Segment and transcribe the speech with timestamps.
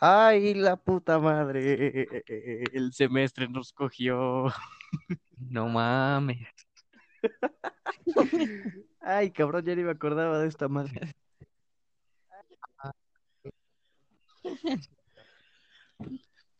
[0.00, 2.06] Ay, la puta madre.
[2.72, 4.46] El semestre nos cogió.
[5.38, 6.46] No mames.
[9.00, 11.14] Ay, cabrón, ya ni me acordaba de esta madre.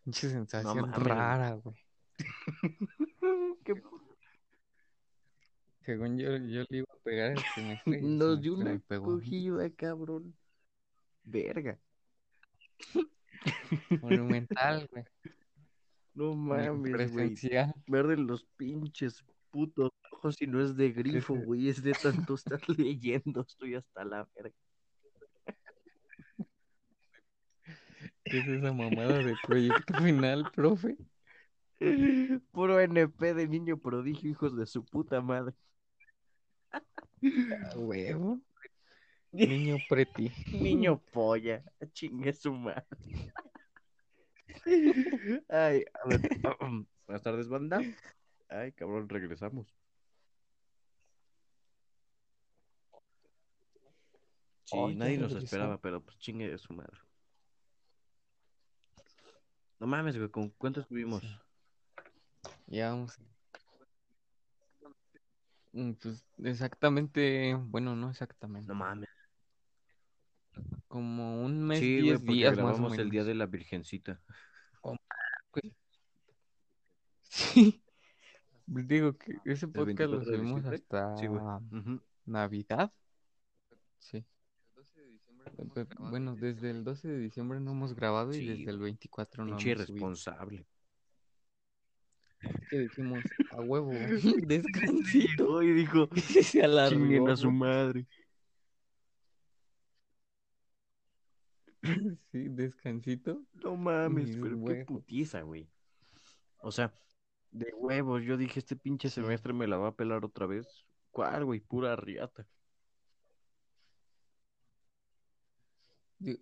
[0.04, 0.92] Mucha sensación güey.
[1.04, 1.76] rara, güey.
[3.64, 3.82] Qué-
[5.84, 8.02] Según yo, yo le iba a pegar el semestre.
[8.02, 10.34] Nos dio una cogida, cabrón.
[11.24, 11.79] Verga.
[14.02, 15.04] Monumental, güey.
[16.14, 17.35] No mames, güey.
[17.86, 21.68] Verden los pinches putos ojos y no es de grifo, güey.
[21.68, 23.43] Es de tanto estar leyendo.
[23.43, 24.54] Estoy hasta la verga.
[28.25, 30.96] ¿Qué es esa mamada de proyecto final, profe?
[32.53, 35.55] Puro NP de niño prodigio, hijos de su puta madre.
[37.23, 38.41] A huevo.
[39.33, 40.31] Niño preti.
[40.53, 41.62] Niño polla.
[41.92, 42.87] Chingue su madre.
[45.48, 46.20] Ay, a ver.
[47.07, 47.81] Buenas tardes, banda.
[48.48, 49.75] Ay, cabrón, regresamos.
[54.65, 55.45] Sí, Ay, ya nadie nos regresó.
[55.45, 56.98] esperaba, pero pues chingue de su madre.
[59.81, 61.23] No mames, güey, ¿con cuánto estuvimos?
[62.67, 63.17] Ya vamos.
[65.73, 68.69] Mm, Pues exactamente, bueno, no exactamente.
[68.69, 69.09] No mames.
[70.89, 73.27] Como un mes, Sí, diez porque días más o grabamos el día menos.
[73.28, 74.20] de la Virgencita.
[77.22, 77.83] Sí.
[78.67, 81.41] Digo que ese ¿El podcast lo 24 de subimos hasta Sí, güey.
[81.72, 82.00] Ujú.
[82.27, 82.92] Navidad.
[83.98, 84.25] Sí.
[85.98, 89.56] Bueno, desde el 12 de diciembre no hemos grabado y Sí, desde el 24 no
[89.56, 89.97] Pinche hemos subido.
[89.97, 90.67] irresponsable.
[92.70, 95.62] Que dijimos, a huevo, descansito.
[95.62, 97.28] Y dijo, Y se chinguen alargó.
[97.30, 98.06] a su madre.
[102.33, 103.43] Sí, descansito.
[103.55, 105.69] No mames, Mis pero qué putiza, güey.
[106.61, 106.93] O sea,
[107.51, 110.86] de huevos, yo dije, este pinche semestre me la va a pelar otra vez.
[111.11, 111.61] ¿Cuál, güey?
[111.61, 112.47] Pura riata.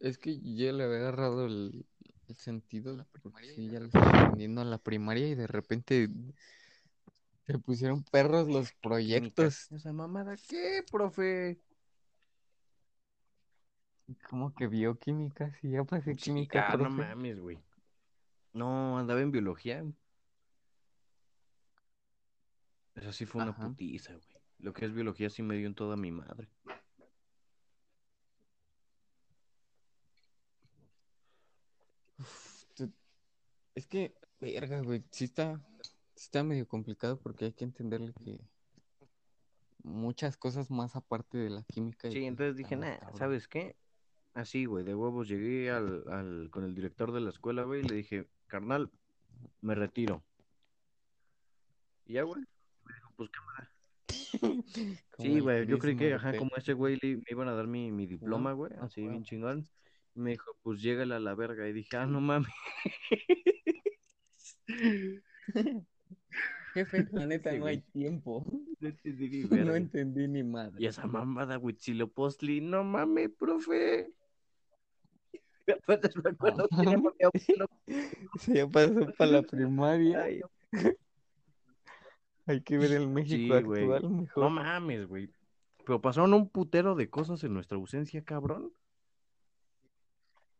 [0.00, 1.86] Es que yo le había agarrado el,
[2.28, 6.08] el sentido, porque sí, ya le estaba aprendiendo a la primaria y de repente
[7.46, 9.70] se pusieron perros los proyectos.
[9.70, 11.60] Esa mamada, ¿qué, profe?
[14.28, 15.52] ¿Cómo que bioquímica?
[15.60, 17.58] Si ya pasé Sí, química, ah, no mames, güey.
[18.52, 19.84] No, andaba en biología.
[22.94, 23.68] Esa sí fue una Ajá.
[23.68, 24.26] putiza, güey.
[24.58, 26.48] Lo que es biología sí me dio en toda mi madre.
[33.74, 35.60] Es que, verga, güey, sí está,
[36.14, 38.40] sí está medio complicado porque hay que entenderle que
[39.82, 42.08] muchas cosas más aparte de la química.
[42.08, 43.18] Sí, pues entonces dije, cabrón.
[43.18, 43.76] ¿sabes qué?
[44.36, 47.88] Así, güey, de huevos llegué al, al, con el director de la escuela, güey, y
[47.88, 48.90] le dije, carnal,
[49.62, 50.22] me retiro.
[52.04, 52.42] Y ya, güey,
[52.84, 53.72] me dijo, pues cámara.
[55.18, 57.90] Sí, güey, yo creí que, ajá, como ese güey le, me iban a dar mi,
[57.90, 59.66] mi diploma, güey, así bien chingón.
[60.14, 61.66] Y me dijo, pues llégale a la verga.
[61.66, 62.52] Y dije, ah, no mames.
[66.74, 68.44] Jefe, la neta Sí, no hay tiempo.
[68.80, 70.76] No entendí ni madre.
[70.78, 74.12] Y esa mamada, Huitzilopochtli, no mames, profe.
[75.66, 75.76] Que
[76.86, 76.94] mi
[77.24, 77.66] abuelo.
[78.38, 80.22] Se ya pasó para la primaria.
[80.22, 80.40] Ay,
[82.46, 83.82] Hay que ver el México Sí, güey.
[83.82, 84.50] actual No mejor.
[84.50, 85.30] mames, güey.
[85.84, 88.72] Pero pasaron un putero de cosas en nuestra ausencia, cabrón.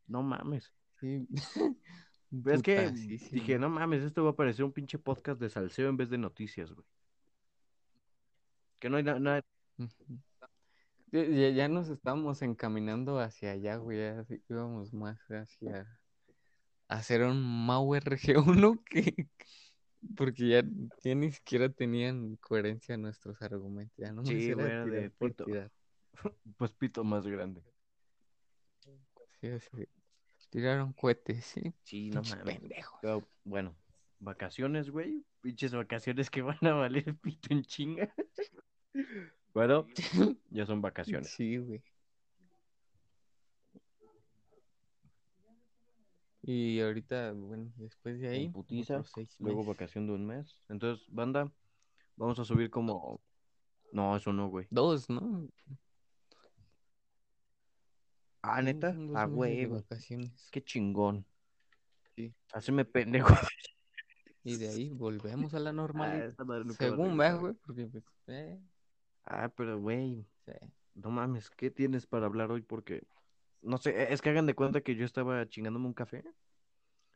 [0.08, 0.72] No mames.
[1.00, 1.28] Sí.
[2.42, 5.88] Pero es que dije, no mames, esto va a parecer un pinche podcast de salseo
[5.88, 6.86] en vez de noticias, güey.
[8.80, 9.44] Que no hay nada.
[11.12, 13.98] Ya- ya nos estábamos encaminando hacia allá, güey.
[13.98, 15.86] ya sí íbamos más hacia
[16.88, 19.28] hacer un Mau RG1 que
[20.16, 20.62] porque ya,
[21.02, 23.96] ya ni siquiera tenían coherencia nuestros argumentos.
[23.96, 25.44] Ya nomás Sí, güey, era de pito.
[25.44, 25.70] tirar.
[26.56, 27.62] Pues pito más grande.
[29.40, 29.88] Sí, así.
[30.50, 31.74] Tiraron cohetes, sí.
[31.82, 32.44] Sí, no mames.
[32.44, 33.24] pendejos.
[33.44, 33.74] Bueno,
[34.20, 35.24] vacaciones, güey.
[35.40, 38.14] Pinches vacaciones que van a valer pito en chinga.
[39.56, 39.86] Bueno,
[40.50, 41.30] ya son vacaciones.
[41.30, 41.82] Sí, güey.
[46.42, 49.02] Y ahorita, bueno, después de ahí, putiza,
[49.38, 50.62] luego vacación de un mes.
[50.68, 51.50] Entonces, banda,
[52.16, 53.18] vamos a subir como...
[53.92, 54.66] No, eso no, güey.
[54.68, 55.48] Dos, ¿no?
[58.42, 59.74] Ah, neta, dos a meses de huevo.
[59.76, 60.48] vacaciones.
[60.50, 61.24] Qué chingón.
[62.14, 62.34] Sí.
[62.52, 63.34] Haceme pendejo.
[64.44, 66.34] Y de ahí volvemos a la Ah, normalidad.
[66.76, 67.40] Según va, regresar.
[67.40, 68.60] güey, porque pues, eh,
[69.26, 70.24] Ah, pero güey,
[70.94, 72.62] no mames, ¿qué tienes para hablar hoy?
[72.62, 73.02] Porque
[73.62, 76.24] no sé, es que hagan de cuenta que yo estaba chingándome un café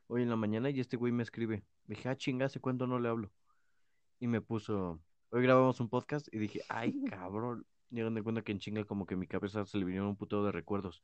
[0.07, 1.63] hoy en la mañana y este güey me escribe.
[1.85, 3.31] Dije, ah, chinga, ¿hace cuánto no le hablo?
[4.19, 4.99] Y me puso,
[5.29, 7.65] hoy grabamos un podcast y dije, ay, cabrón.
[7.89, 10.17] Y hagan de cuenta que en chinga como que mi cabeza se le vinieron un
[10.17, 11.01] puto de recuerdos.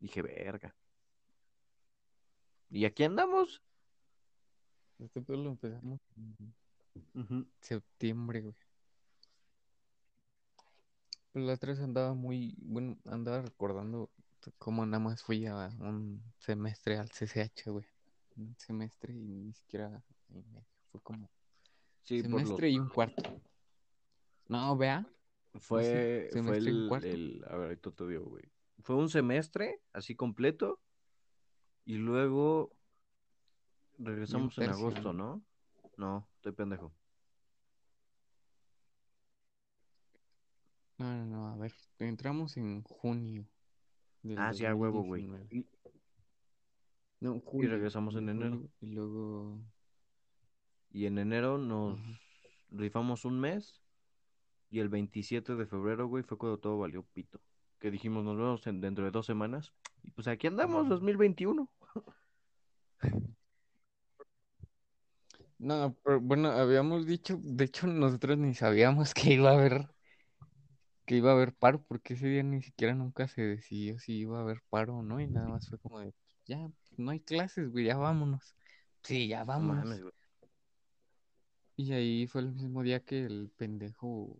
[0.00, 0.74] Dije, verga.
[2.70, 3.62] Y aquí andamos.
[4.98, 6.00] Este lo empezamos
[7.14, 8.54] en septiembre, güey.
[11.36, 14.10] Pero la otra vez andaba muy, bueno, andaba recordando
[14.56, 17.84] cómo nada más fui a un semestre al CCH, güey.
[18.38, 20.64] Un semestre y ni siquiera y medio.
[20.90, 21.28] Fue como
[22.04, 23.22] Sí, lo, semestre y un cuarto.
[24.48, 25.06] No, vea.
[25.56, 27.06] fue, fue semestre y el, cuarto.
[27.06, 28.44] el- a ver, ahorita te digo, güey.
[28.80, 30.80] Fue un semestre así completo
[31.84, 32.72] y luego
[33.98, 35.12] regresamos en agosto.
[35.12, 35.44] ¿no?
[35.98, 36.94] No, estoy pendejo.
[40.98, 41.72] No, no, no, a ver.
[41.98, 43.46] Entramos en junio.
[44.22, 45.22] del Ah, sí, a huevo, güey.
[45.26, 45.46] 2019.
[45.50, 45.66] Y,
[47.20, 47.70] No, junio.
[47.70, 48.62] regresamos en enero.
[48.80, 49.58] Y luego.
[50.90, 52.18] y en enero nos Ajá.
[52.70, 53.82] rifamos un mes
[54.70, 57.38] y el 27 de febrero, güey, fue cuando todo valió pito.
[57.78, 59.74] Que dijimos, nos vemos en- dentro de dos semanas.
[60.02, 60.88] Y pues aquí andamos, Ajá.
[60.88, 61.68] 2021.
[65.58, 69.88] No, pero bueno, habíamos dicho, de hecho nosotros ni sabíamos que iba a haber,
[71.06, 74.38] que iba a haber paro, porque ese día ni siquiera nunca se decidió si iba
[74.38, 76.12] a haber paro o no, y nada más fue como de,
[76.46, 78.54] ya, no hay clases, güey, ya vámonos.
[79.02, 79.84] Sí, ya No vámonos.
[79.84, 80.12] mames, güey.
[81.76, 84.36] Y ahí fue el mismo día que el pendejo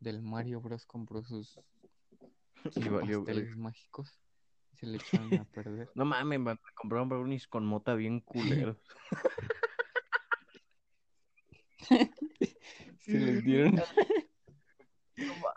[0.00, 1.60] del Mario Bros compró sus,
[2.72, 4.18] sus Y valió, pasteles mágicos
[4.72, 5.88] y se le echaron a perder.
[5.94, 8.78] No mames, man, me compraron brownies con mota bien culeros.
[12.98, 13.80] Se los dieron,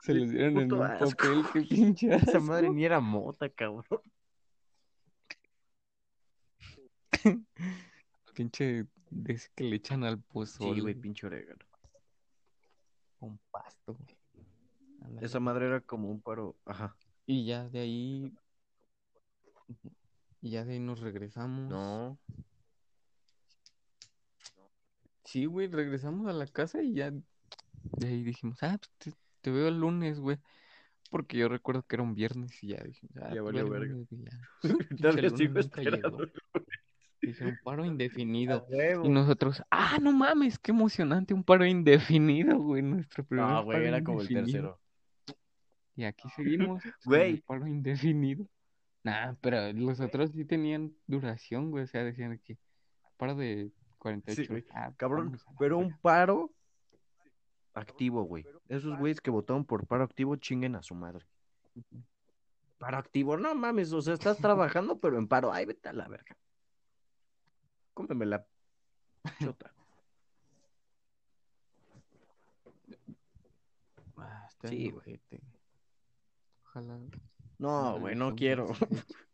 [0.03, 1.09] se los dieron en un asco.
[1.11, 4.01] papel, qué pinche Esa madre ni era mota, cabrón.
[8.33, 8.85] Pinche
[9.55, 11.63] que le echan al Sí, pozole güey, pinche orégano.
[13.19, 13.97] con pasto.
[15.21, 16.57] Esa madre era como un paro.
[16.65, 16.97] Ajá.
[17.25, 18.33] Y ya de ahí.
[20.41, 21.69] Y ya de ahí nos regresamos.
[21.69, 22.17] No.
[25.23, 29.67] Sí, güey, regresamos a la casa y ya de ahí dijimos, ah, pues te, veo
[29.67, 30.37] el lunes, güey.
[31.09, 33.95] Porque yo recuerdo que era un viernes y ya dijimos, ah, Ya te valió verga.
[34.09, 34.31] ya.
[36.01, 36.17] Llegó.
[37.21, 38.65] Dijeron paro indefinido.
[39.03, 42.81] Y nosotros, ah, no mames, qué emocionante, un paro indefinido, güey.
[42.81, 44.79] Nuestro primer No, güey, era como el tercero.
[45.95, 47.41] Y aquí seguimos Güey.
[47.41, 48.47] paro indefinido.
[49.03, 51.83] Nah, pero los otros sí tenían duración, güey.
[51.83, 52.57] O sea, decían que
[53.17, 54.65] paro de 48 Sí.
[54.71, 56.51] Ah, Cabrón, pero un paro
[57.73, 58.45] activo, güey.
[58.67, 61.25] Esos güeyes que votaron por paro activo chinguen a su madre.
[62.77, 65.51] Paro activo, no mames, o sea, estás trabajando, pero en paro.
[65.51, 66.35] Ay, vete a la verga.
[67.93, 68.45] Cómeme la
[69.39, 69.73] chota.
[74.15, 75.19] Ah, está Sí, güey.
[76.63, 76.97] Ojalá.
[77.57, 78.67] No, güey, no quiero.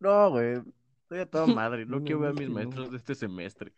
[0.00, 0.60] No, güey.
[1.02, 1.86] Estoy a toda madre.
[1.86, 3.72] No quiero ver a mis maestros de este semestre.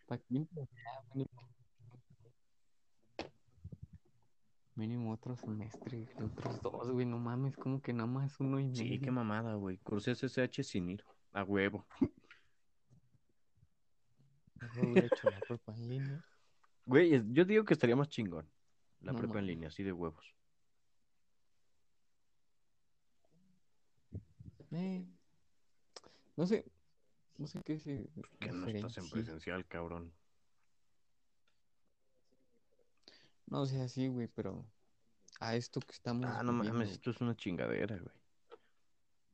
[4.76, 5.12] Mínimo.
[5.12, 9.00] Otro semestre, otros dos, güey, no mames, como que nada más uno y Sí, medio.
[9.02, 9.78] qué mamada, güey.
[9.78, 11.05] Cursé SSH sin ir.
[11.32, 11.87] A huevo.
[14.61, 16.25] Mejor hubiera hecho la prepa en línea.
[16.87, 18.49] Güey, es- yo digo que estaría más chingón.
[19.00, 20.35] La No prepa en línea, así de huevos.
[24.73, 25.04] Eh,
[26.37, 26.64] no sé,
[27.38, 28.09] no sé qué se
[28.40, 30.12] Que no estás en presencial, cabrón.
[33.47, 34.67] No, o sea, sí, güey, pero
[35.41, 38.15] a esto que estamos Ah, no viviendo, mames, esto es una chingadera, güey.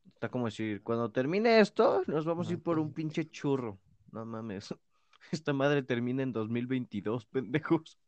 [0.06, 3.80] Está como decir, cuando termine esto, nos vamos a ir por un pinche churro.
[4.12, 4.74] No mames.
[5.32, 7.98] Esta madre termina en 2022, pendejos.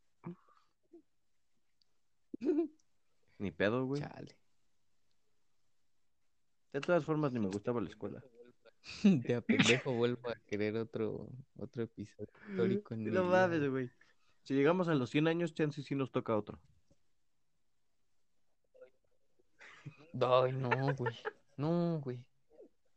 [3.39, 4.03] Ni pedo, güey.
[4.03, 4.37] Chale.
[6.73, 8.23] De todas formas, ni me gustaba la escuela.
[9.05, 13.91] De a pendejo vuelvo a querer otro, otro episodio histórico en No mames, güey.
[14.45, 16.61] Si llegamos a los 100 años, chance sí nos toca otro.
[20.21, 21.15] Ay, no, güey.
[21.57, 22.25] No, güey.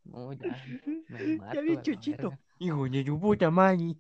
[0.04, 0.63] No, ya.
[1.08, 2.39] Me mato Ya vi, verga.
[2.60, 3.96] Hijo de tu puta madre.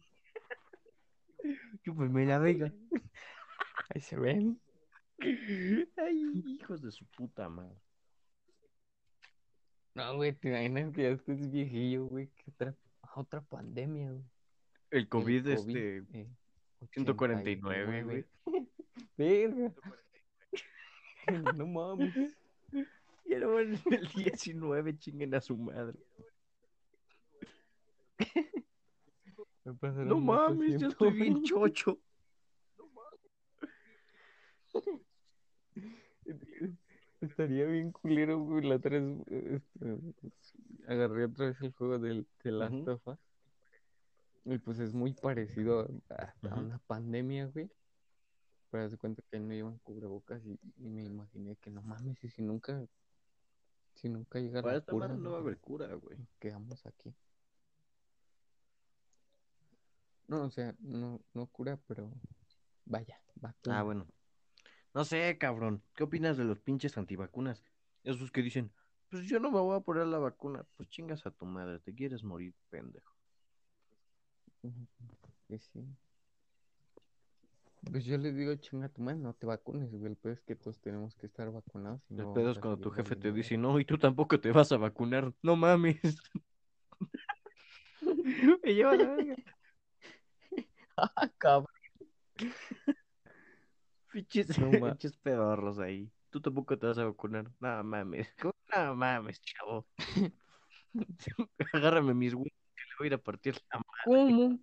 [1.83, 2.73] Chúpame la vega.
[3.89, 4.59] Ahí se ven.
[5.19, 7.79] Ay, hijos de su puta madre.
[9.95, 12.27] No, güey, te imaginas que ya estés viejillo, güey.
[12.27, 12.75] Que otra,
[13.15, 14.25] otra pandemia, güey.
[14.91, 16.27] El El COVID, este, eh,
[16.97, 18.25] 149, güey.
[18.45, 18.65] 89.
[19.17, 19.73] Verga.
[21.57, 22.15] No mames.
[23.29, 25.99] Y luego en el 19 chinguen a su madre.
[30.05, 31.99] No mames, yo estoy bien chocho.
[37.19, 38.63] Estaría bien culero, güey.
[38.65, 39.99] La vez este,
[40.87, 43.19] agarré otra vez el juego del The Last of Us.
[44.49, 47.69] Y pues es muy parecido a, una pandemia, güey.
[48.71, 52.29] Pero de cuenta que no llevan cubrebocas y, y me imaginé que no mames, y
[52.29, 52.85] si nunca,
[53.95, 56.17] si nunca llega Para la esta cura, no va a haber cura, güey.
[56.39, 57.13] quedamos aquí.
[60.27, 62.09] No, o sea, no, no cura, pero
[62.85, 63.79] vaya, vacuna.
[63.79, 64.07] Ah, bueno.
[64.93, 65.83] No sé, cabrón.
[65.93, 67.65] ¿Qué opinas de los pinches antivacunas?
[68.03, 68.71] Esos que dicen,
[69.09, 70.65] pues yo no me voy a poner la vacuna.
[70.77, 73.16] Pues chingas a tu madre, te quieres morir, pendejo.
[74.67, 74.85] Ujú,
[75.47, 75.85] que sí.
[77.89, 80.11] Pues yo les digo, chinga tu madre, no te vacunes, güey.
[80.11, 82.01] El peor es que todos tenemos que estar vacunados.
[82.09, 84.51] y El no pedo es cuando tu jefe te dice, no, y tú tampoco te
[84.51, 85.33] vas a vacunar.
[85.41, 86.01] No mames.
[88.63, 89.35] Me lleva la verga.
[90.99, 91.67] Ah, cabrón.
[94.59, 96.09] No pinches pedorros ahí.
[96.29, 97.51] Tú tampoco te vas a vacunar.
[97.59, 98.27] No mames.
[98.43, 99.85] No mames, chavo.
[101.73, 102.66] Agárrame mis huevos le
[102.97, 104.01] voy a ir a partir la madre.
[104.05, 104.59] ¿Cómo?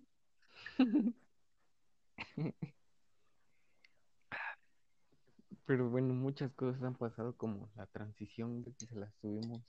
[5.65, 9.61] Pero bueno, muchas cosas han pasado como la transición de que se la subimos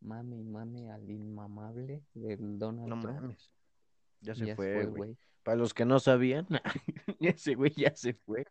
[0.00, 3.20] mame y mame al inmamable del Donald No Trump.
[3.20, 3.50] mames.
[4.20, 5.16] Ya se ya fue, güey.
[5.42, 6.46] Para los que no sabían,
[7.20, 8.46] ese güey ya se fue.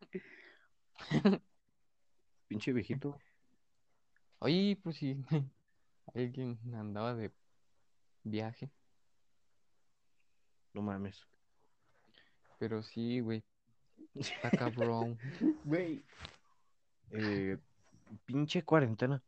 [2.48, 3.18] Pinche viejito.
[4.40, 5.24] Oye, pues sí,
[6.14, 7.32] alguien andaba de
[8.24, 8.70] viaje,
[10.74, 11.26] No mames.
[12.60, 13.44] pero sí, güey,
[14.16, 15.18] está cabrón.
[15.66, 16.04] Güey.
[17.12, 17.58] Eh,
[18.26, 19.22] pinche cuarentena.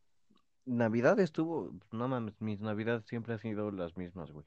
[0.64, 1.72] Navidad estuvo.
[1.92, 4.46] No mames, mis navidades siempre han sido las mismas, güey.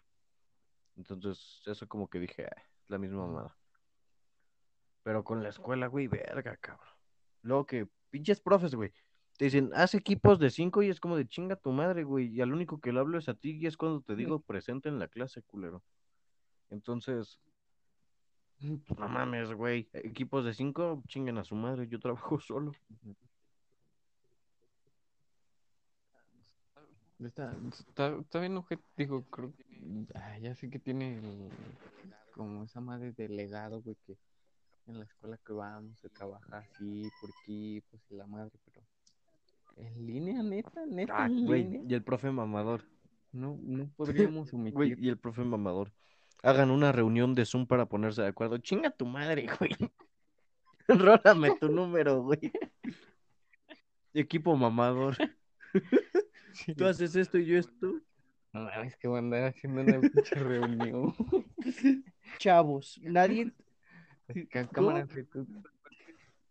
[0.97, 3.55] Entonces, eso como que dije, "Ah, la misma mamada.
[5.03, 6.87] Pero con la escuela, güey, verga, cabrón.
[7.41, 8.91] Luego que, pinches profes, güey.
[9.37, 12.27] Te dicen, haz equipos de cinco y es como de chinga tu madre, güey.
[12.27, 14.89] Y al único que le hablo es a ti y es cuando te digo presente
[14.89, 15.81] en la clase, culero.
[16.69, 17.39] Entonces,
[18.59, 19.89] no mames, güey.
[19.93, 21.87] Equipos de cinco, chinguen a su madre.
[21.87, 22.71] Yo trabajo solo.
[27.19, 27.53] Está,
[27.89, 28.57] está, está bien,
[28.95, 29.65] digo, creo que
[30.15, 31.49] ah, ya sé que tiene el-
[32.33, 34.17] como esa madre de legado, güey, que
[34.87, 38.81] en la escuela que vamos se trabaja así, por equipos y la madre, pero
[39.75, 41.63] en línea, neta, neta, Ah, en güey.
[41.63, 42.85] línea, Y el profe mamador.
[43.33, 43.91] no, no
[44.37, 45.03] podríamos Güey, omitir.
[45.03, 45.91] y el profe mamador.
[46.43, 48.57] Hagan una reunión de Zoom para ponerse de acuerdo.
[48.57, 49.71] Chinga tu madre, güey.
[50.87, 52.51] Rólame tu número, güey.
[54.13, 55.17] Equipo mamador.
[56.53, 56.73] Sí.
[56.73, 58.01] Tú haces esto y yo esto.
[58.51, 61.13] No mames, que voy a andar haciendo una pinche reunión.
[62.39, 63.51] Chavos, nadie.
[64.71, 65.45] Cámara, tú,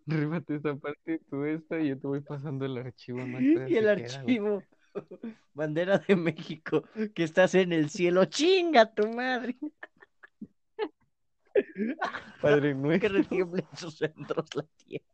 [0.06, 3.40] rímate esta parte, tú esta, y yo te voy pasando el archivo, ¿no?
[3.40, 4.62] Y el queda, archivo.
[5.54, 8.24] Bandera de México, que estás en el cielo.
[8.26, 9.56] Chinga tu madre.
[12.40, 12.68] Padre
[13.00, 13.08] Que nuestro.
[13.08, 15.04] retiemble en sus centros la tierra.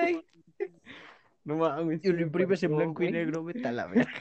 [0.00, 0.24] Ay,
[1.44, 2.04] No mames.
[2.04, 4.12] y lo imprimes en blanco y negro, vete a la verga.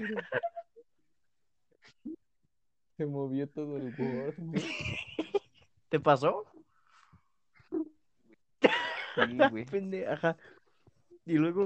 [2.98, 4.34] Se movió todo el güey.
[5.90, 6.46] ¿Te pasó?
[9.16, 10.06] Sí, güey.
[10.06, 10.38] Ajá.
[11.26, 11.66] Y luego,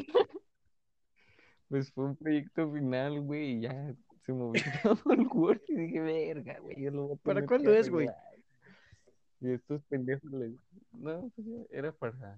[1.71, 5.61] Pues fue un proyecto final, güey, y ya se movió todo el Word.
[5.69, 8.07] Y dije, verga, güey, yo lo voy a ¿Para cuándo es, güey?
[8.09, 8.39] arreglar".
[9.39, 10.51] Y estos pendejos les...
[10.91, 12.37] No, pues ya era para...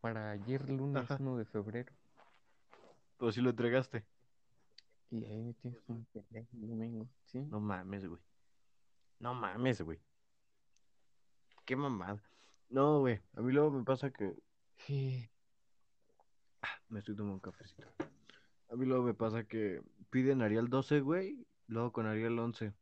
[0.00, 1.18] Para ayer lunes Ajá.
[1.20, 1.92] 1 de febrero.
[3.18, 4.06] pues si lo entregaste.
[5.10, 7.40] Y ahí me tienes un pendejo el domingo, ¿sí?
[7.50, 8.20] No mames, güey.
[9.20, 10.00] No mames, güey.
[11.66, 12.22] Qué mamada.
[12.70, 13.20] No, güey.
[13.34, 14.34] A mí luego me pasa que
[14.78, 15.28] Sí.
[16.88, 17.86] Me estoy tomando un cafecito.
[18.70, 19.80] A mí luego me pasa que
[20.10, 22.72] piden Arial 12, güey, luego con Arial 11.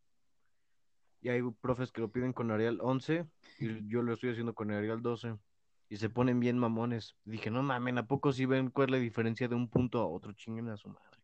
[1.21, 3.27] Y hay profes que lo piden con Arial 11
[3.59, 5.37] y yo lo estoy haciendo con Arial 12.
[5.89, 7.17] Y se ponen bien mamones.
[7.25, 10.07] Dije, no mamen, ¿a poco sí ven cuál es la diferencia de un punto a
[10.07, 10.33] otro?
[10.33, 11.19] Chinguen a su madre.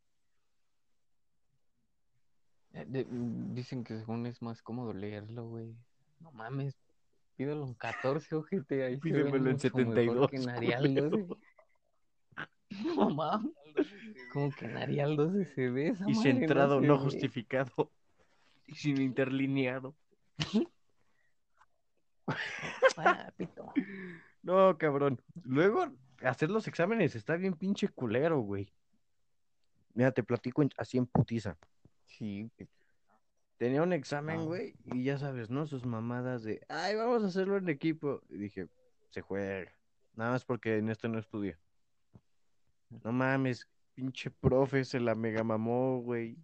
[2.75, 5.75] Eh, de- mm, dicen que según es más cómodo leerlo, güey.
[6.21, 6.77] No mames,
[7.37, 11.11] pídelo en 14, ojete, ahí Pídemelo en mucho mejor 72, que en Arial culero.
[11.11, 11.37] 12.
[12.97, 13.53] No mames,
[14.33, 17.91] como que en Arial 12 se ve esa Y madre, centrado, se no justificado.
[18.67, 19.95] Y sin interlineado.
[24.43, 25.21] No, cabrón.
[25.45, 25.87] Luego,
[26.23, 28.73] hacer los exámenes está bien pinche culero, güey.
[29.95, 31.57] Mira, te platico en- así en putiza.
[32.05, 32.51] Sí.
[33.57, 34.45] Tenía un examen, Ah.
[34.45, 35.67] güey, y ya sabes, ¿no?
[35.67, 38.23] Sus mamadas de, ay, vamos a hacerlo en equipo.
[38.29, 38.69] Y dije,
[39.11, 39.71] se juega.
[40.15, 41.59] Nada más porque en esto no estudia.
[42.91, 46.37] No mames, pinche profe, se la mega mamó, güey.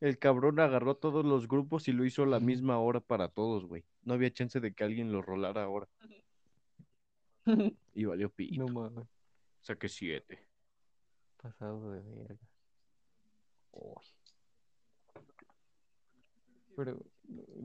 [0.00, 3.66] El cabrón agarró todos los grupos y lo hizo a la misma hora para todos,
[3.66, 3.84] güey.
[4.02, 5.88] No había chance de que alguien lo rolara ahora.
[7.94, 8.64] Y valió pito.
[8.64, 9.06] No mames,
[9.60, 10.46] Saqué siete.
[11.36, 12.48] pasado de verga.
[13.72, 14.02] Uy.
[16.74, 16.98] Pero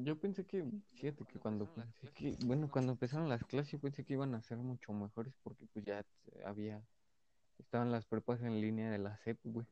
[0.03, 1.67] yo pensé que, fíjate que cuando
[2.13, 5.65] que, bueno, cuando empezaron las clases, yo pensé que iban a ser mucho mejores porque
[5.73, 6.05] pues ya
[6.45, 6.83] había,
[7.59, 9.67] estaban las prepas en línea de la SEP, güey.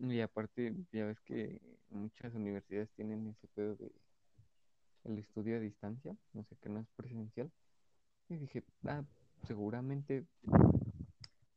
[0.00, 1.60] Y aparte, ya ves que
[1.90, 3.92] muchas universidades tienen ese pedo de
[5.04, 7.50] el estudio a distancia, no sé, que no es presencial.
[8.28, 9.04] Y dije, ah,
[9.46, 10.26] seguramente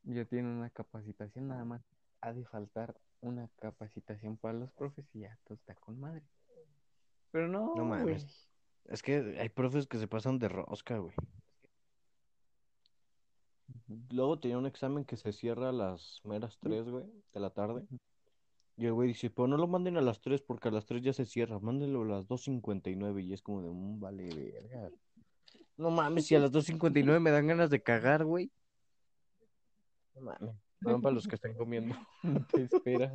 [0.03, 1.81] ya tienen una capacitación, nada más
[2.21, 6.23] ha de faltar una capacitación para los profes y ya todo está con madre.
[7.31, 8.47] Pero no, No mames.
[8.85, 11.13] Es que hay profes que se pasan de rosca, güey.
[14.09, 17.85] Luego tenía un examen que se cierra a las meras 3, güey, de la tarde.
[18.77, 21.01] Y el güey dice, pero no lo manden a las 3 porque a las 3
[21.01, 24.91] ya se cierra, mándenlo a las 2.59 y es como de, un vale verga.
[25.77, 28.51] No mames, si a las 2.59 me dan ganas de cagar, güey.
[30.15, 30.55] No mames.
[30.79, 31.95] No, para los que están comiendo.
[32.51, 33.13] Te esperas,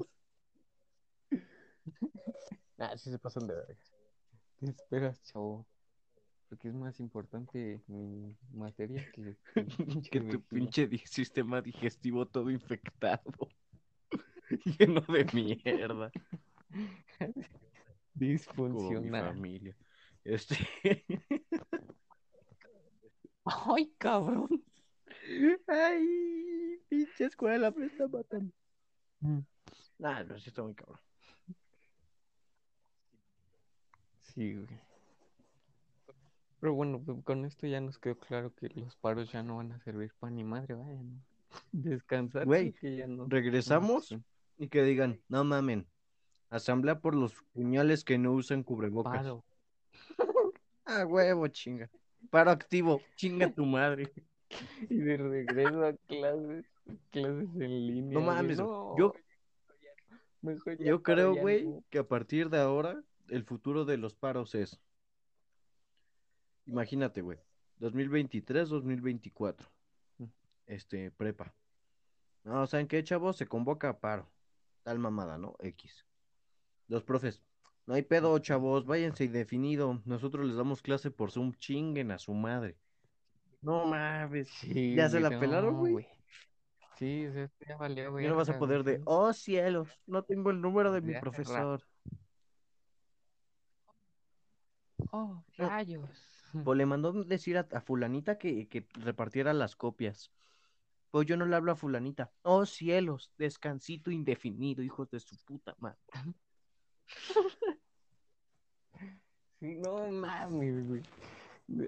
[2.79, 3.77] Ah, sí se pasan de verga.
[4.59, 5.65] te esperas, chavo.
[6.53, 10.45] Porque es más importante mi materia que tu pinche Que tu vecino.
[10.51, 13.33] pinche di- sistema digestivo todo infectado.
[14.79, 16.13] Lleno de mierda.
[17.25, 19.25] Como mi disfuncional.
[19.33, 19.75] familia.
[20.25, 20.57] Este.
[23.47, 24.63] Ay, cabrón.
[25.67, 28.53] Ay, pinche escuela me está matando.
[29.21, 29.39] Mm.
[29.99, 31.01] Nah, no, sí está muy cabrón.
[34.21, 34.92] Sí, güey.
[36.63, 39.73] Pero bueno, pues, con esto ya nos quedó claro que los paros ya no van
[39.73, 41.21] a servir para ni madre, vayan.
[41.73, 43.27] Descansar, Güey, que ya no.
[43.27, 44.23] Regresamos no,
[44.59, 45.89] y que digan, no mamen.
[46.51, 49.13] Asamblea por los puñales que no usan cubrebocas.
[49.13, 49.45] Paro.
[50.85, 51.91] Ah, huevo, chinga.
[52.31, 54.13] Paro activo, chinga tu madre.
[54.89, 56.67] Y de regreso a clases,
[57.11, 58.21] clases en línea.
[58.21, 59.15] No mames, No, yo,
[60.43, 64.55] mejor ya yo creo, güey, que a partir de ahora el futuro de los paros
[64.55, 64.79] es,
[66.67, 67.39] imagínate, güey,
[67.77, 69.69] 2023, 2024,
[70.19, 70.25] Mm.
[70.67, 71.55] este, prepa.
[72.45, 73.37] No, ¿saben qué, chavos?
[73.37, 74.31] Se convoca a paro.
[74.83, 75.55] Tal mamada, ¿no?
[75.61, 76.05] X.
[76.89, 77.41] Los profes,
[77.87, 80.03] no hay pedo, chavos, váyanse indefinido.
[80.05, 82.77] Nosotros les damos clase por Zoom, chinguen a su madre.
[83.61, 84.49] No mames.
[84.49, 86.09] Sí, ¿Ya se güey, la pelaron, güey?
[86.97, 89.03] Sí, esto ya valió, Ya no vas a poder de, güey.
[89.07, 91.81] oh cielos, no tengo el número de mi profesor.
[95.13, 96.32] Oh, rayos.
[96.65, 100.31] Pues le mandó decir a, a fulanita que, que repartiera las copias.
[101.11, 102.33] Pues yo no le hablo a fulanita.
[102.43, 105.99] Oh cielos, descansito indefinido, hijos de su puta madre.
[109.61, 111.03] Sí, no mames, güey.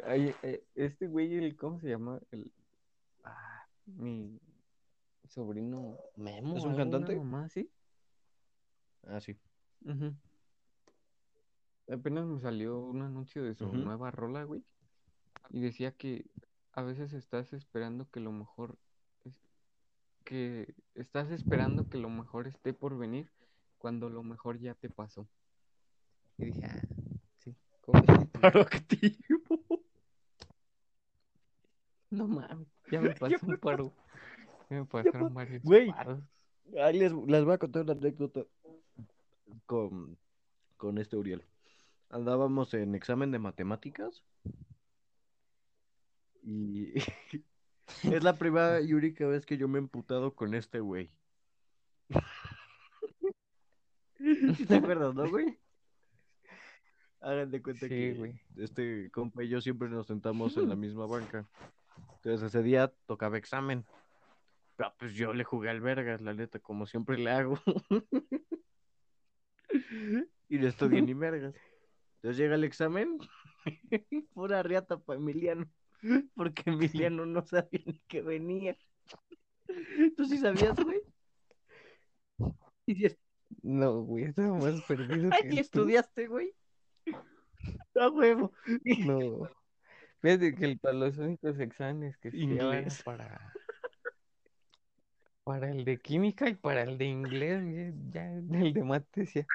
[0.06, 2.20] Ay, eh, Este güey, el, ¿cómo se llama?
[2.30, 2.52] El,
[3.24, 4.38] ah, mi
[5.28, 6.56] sobrino Memo.
[6.56, 7.16] ¿Es un cantante?
[7.16, 7.48] mamá.
[9.08, 9.36] Ah, sí.
[9.84, 10.14] Ujú.
[11.92, 14.62] Apenas me salió un anuncio de su nueva rola, güey.
[15.50, 16.24] Y decía que
[16.72, 18.76] a veces estás esperando que lo mejor
[19.24, 19.34] es-
[20.24, 23.30] que estás esperando que lo mejor esté por venir
[23.78, 25.28] cuando lo mejor ya te pasó.
[26.38, 26.82] Y dije, ah,
[27.38, 27.54] sí.
[27.82, 28.02] ¿cómo
[28.42, 29.60] activo.
[32.10, 33.92] No mames, ya me pasó un paro.
[34.70, 35.88] Ya me pa- pasaron varios güey.
[35.92, 36.22] paros.
[36.80, 38.44] Ahí les, les voy a contar una anécdota
[39.66, 40.16] con,
[40.78, 41.44] con este Uriel.
[42.10, 44.24] Andábamos en examen de matemáticas
[46.42, 46.94] y
[48.02, 51.10] es la primera y única vez que yo me he emputado con este güey.
[54.18, 55.58] ¿Sí ¿Te acuerdas, no, güey?
[57.20, 58.40] Hagan de cuenta Sí, que güey.
[58.56, 61.48] este compa y yo siempre nos sentamos en la misma banca.
[62.16, 63.84] Entonces ese día tocaba examen.
[64.76, 67.58] Pero pues yo le jugué al vergas, la neta, como siempre le hago.
[70.48, 71.54] y no estudié ni vergas.
[72.24, 73.18] Entonces llega el examen,
[74.32, 75.66] pura riata para Emiliano,
[76.34, 78.78] porque Emiliano no sabía ni que venía.
[80.16, 81.02] ¿Tú sí sabías, güey?
[82.86, 83.14] ¿Y si,
[83.62, 86.54] No, güey, estaba más perdido que ¿y estudiaste, güey?
[88.00, 88.54] A huevo.
[89.06, 89.46] No.
[90.22, 93.02] Fíjate que el- para los únicos exámenes que Inglés.
[93.02, 93.52] para
[95.44, 99.46] para el de química y para el de inglés, güey, ya el de mate decía,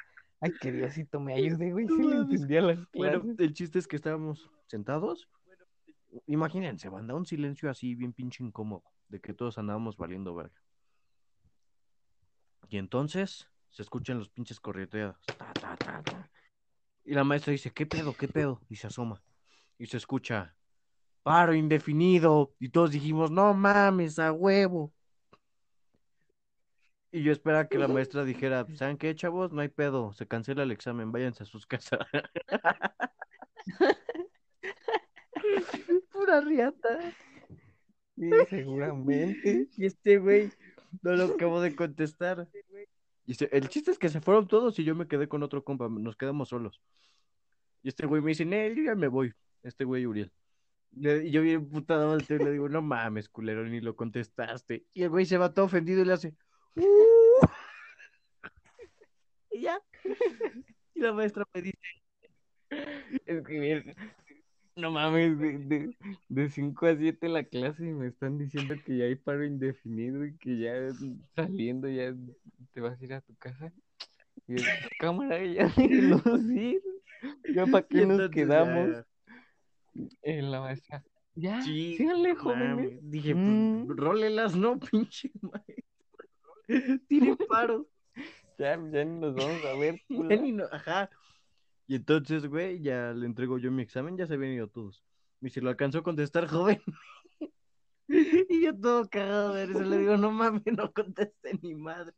[0.42, 4.50] ay, que Diosito me ayude, güey, le entendía las Bueno, el chiste es que estábamos
[4.68, 5.30] sentados.
[6.26, 10.62] Imagínense, banda, un silencio así bien pinche incómodo, de que todos andábamos valiendo verga.
[12.70, 15.18] Y entonces se escuchan los pinches correteados.
[15.38, 16.30] Ta, ta, ta, ta.
[17.04, 18.62] Y la maestra dice, ¿qué pedo, qué pedo?
[18.70, 19.22] Y se asoma.
[19.78, 20.56] Y se escucha,
[21.24, 22.54] paro indefinido.
[22.60, 24.94] Y todos dijimos, no mames, a huevo.
[27.12, 29.52] Y yo esperaba que la maestra dijera, ¿saben qué, chavos?
[29.52, 32.00] No hay pedo, se cancela el examen, váyanse a sus casas.
[36.12, 37.14] Pura riata.
[38.16, 39.68] Sí, seguramente.
[39.78, 40.52] Y este güey
[41.02, 42.48] no lo acabo de contestar.
[43.26, 45.64] Y se- el chiste es que se fueron todos y yo me quedé con otro
[45.64, 46.82] compa, nos quedamos solos.
[47.84, 49.32] Y este güey me dice, Nel, yo ya me voy.
[49.62, 50.32] Este güey Uriel.
[50.92, 54.88] Y yo bien putado y le digo, no mames, culero, ni lo contestaste.
[54.96, 56.34] Y el güey se va todo ofendido y le hace,
[56.76, 56.82] "Uh".
[59.52, 59.80] Y ya.
[60.94, 61.78] Y la maestra me dice,
[63.26, 63.96] Es que bien,
[64.76, 65.98] no mames, de, de,
[66.30, 70.26] de 5 a 7 la clase y me están diciendo que ya hay paro indefinido
[70.26, 70.74] y que ya
[71.36, 72.14] saliendo ya
[72.74, 73.72] te vas a ir a tu casa.
[74.48, 76.82] Y es, cámara, ya déjenos ir.
[77.54, 79.04] Ya para qué nos quedamos
[80.22, 81.04] en la maestra.
[81.36, 83.00] Ya, Sí, síganle, jóvenes.
[83.02, 83.88] Dije, Mm.
[83.88, 85.76] pues, rólelas, no, pinche maestra.
[87.08, 87.88] Tiene paro.
[88.58, 90.02] Ya, ya ni nos vamos a ver.
[90.10, 91.10] Ya ni no- Ajá.
[91.88, 95.04] Y entonces, güey, ya le entrego yo mi examen, ya se habían ido todos.
[95.42, 96.82] Y si lo alcanzó a contestar, joven.
[98.08, 102.16] Y yo todo cagado de eso, le digo, no mames, no conteste ni madres.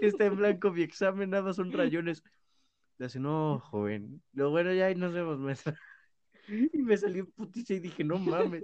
[0.00, 2.22] Está en blanco mi examen, nada más son rayones.
[2.98, 4.22] Le hace, no, joven.
[4.32, 5.78] Lo bueno, ya ahí nos vemos, maestra.
[6.48, 8.62] Y me salí en putiza y dije, no mames.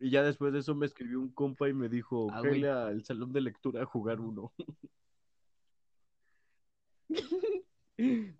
[0.00, 2.64] Y ya después de eso me escribió un compa y me dijo, Ah, güey.
[2.64, 4.52] al salón de lectura a jugar uno.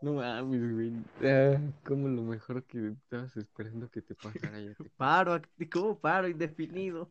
[0.01, 0.93] No mames, güey.
[1.23, 5.39] Ah, como lo mejor que estabas esperando que te pasara ya te Paro,
[5.71, 6.29] ¿cómo paro?
[6.29, 7.11] Indefinido.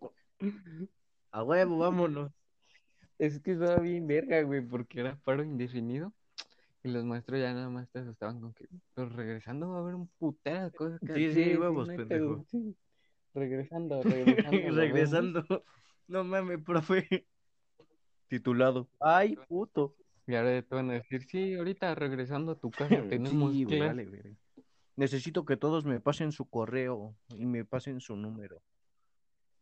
[1.31, 2.31] A huevo, vámonos.
[3.19, 6.11] Es que estaba bien verga, güey, porque era paro indefinido.
[6.81, 9.93] Y los maestros ya nada más te asustaban con que, pero regresando va a haber
[9.93, 12.45] un putero de cosas que Sí, sí, huevos, pendejo.
[12.49, 12.75] sí.
[13.33, 14.71] Regresando, regresando.
[14.75, 15.43] Regresando.
[16.07, 17.27] No mames, profe.
[18.27, 18.89] Titulado.
[18.99, 19.95] Ay, puto.
[20.25, 23.77] Y ahora te van a decir, sí, ahorita regresando a tu casa tenemos Sí, güey,
[23.77, 23.87] clase.
[23.87, 24.35] vale, verga.
[24.95, 28.61] Necesito que todos me pasen su correo y me pasen su número.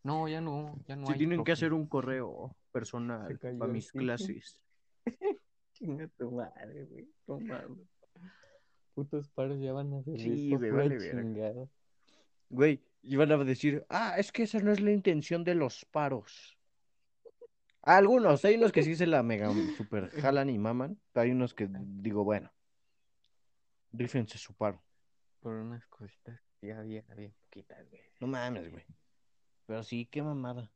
[0.03, 3.73] No, ya no, ya no Si hay, tienen que hacer un correo personal cayó para
[3.73, 4.58] mis clases.
[5.73, 7.10] Chinga tu madre, güey.
[8.93, 11.67] Putos paros ya van a ser Sí, güey, vale verga.
[13.08, 16.58] Güey, iban a decir, ah, es que esa no es la intención de los paros.
[17.82, 21.54] Algunos, hay unos que sí se la mega super jalan y maman, pero hay unos
[21.54, 22.52] que digo, bueno,
[23.93, 24.84] rífense su paro.
[25.39, 28.02] Por unas cositas que ya había bien poquitas, güey.
[28.20, 28.84] No mames, güey.
[29.67, 30.70] Pero sí, qué mamada.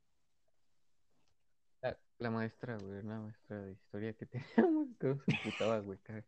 [1.81, 6.25] La, la maestra, güey, una maestra de historia que teníamos, que se emputaba, güey, cada-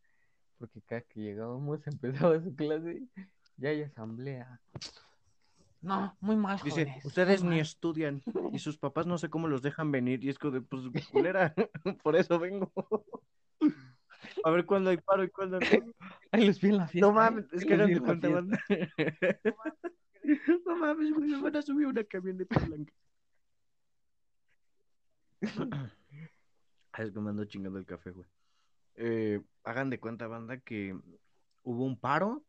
[0.58, 3.04] porque cada que llegábamos empezaba su clase,
[3.56, 4.62] ya hay asamblea.
[5.84, 7.60] No, muy mal, Dice, jóvenes, ustedes ni mal".
[7.60, 10.84] estudian y sus papás no sé cómo los dejan venir y es como de, pues,
[11.12, 11.54] culera,
[12.04, 12.72] por eso vengo.
[14.46, 15.66] A ver cuándo hay paro y cuándo no.
[16.32, 17.06] Ay, los vi en la fiesta.
[17.08, 18.30] No mames, es que de la cuenta.
[18.30, 18.42] No
[20.78, 22.94] mames, güey, me van a subir una camioneta blanca.
[26.96, 28.28] Ah, Es que me ando chingando el café, güey.
[28.96, 30.96] Eh, hagan de cuenta, banda, que
[31.64, 32.46] hubo un paro.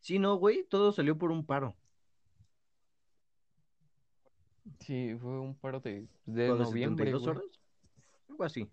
[0.00, 1.74] Sí, no, güey, todo salió por un paro.
[4.80, 7.36] Sí, fue un paro de, de ¿Lo de noviembre, 72 güey.
[7.36, 7.60] horas?
[8.28, 8.68] Algo así.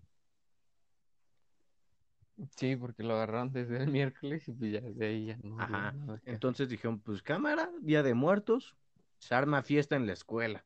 [2.56, 5.60] Sí, porque lo agarraron desde el miércoles y pues ya de ahí ya no.
[5.60, 5.92] Ajá.
[5.92, 6.20] nada.
[6.24, 8.76] Entonces dijeron, pues cámara, Día de Muertos,
[9.18, 10.64] se arma fiesta en la escuela,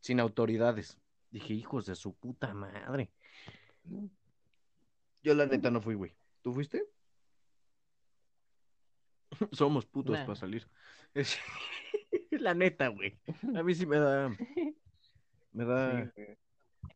[0.00, 0.98] sin autoridades.
[1.30, 3.10] Dije, hijos de su puta madre.
[5.22, 6.14] Yo la neta no fui, güey.
[6.42, 6.84] ¿Tú fuiste?
[9.52, 10.26] Somos putos Nah.
[10.26, 10.68] para salir.
[11.14, 11.38] Es-
[12.42, 13.18] la neta, güey.
[13.56, 14.34] A mí sí me da.
[15.52, 16.12] Me da.
[16.14, 16.22] Sí.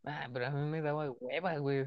[0.03, 1.85] Ah, pero a mí me daba hueva, güey.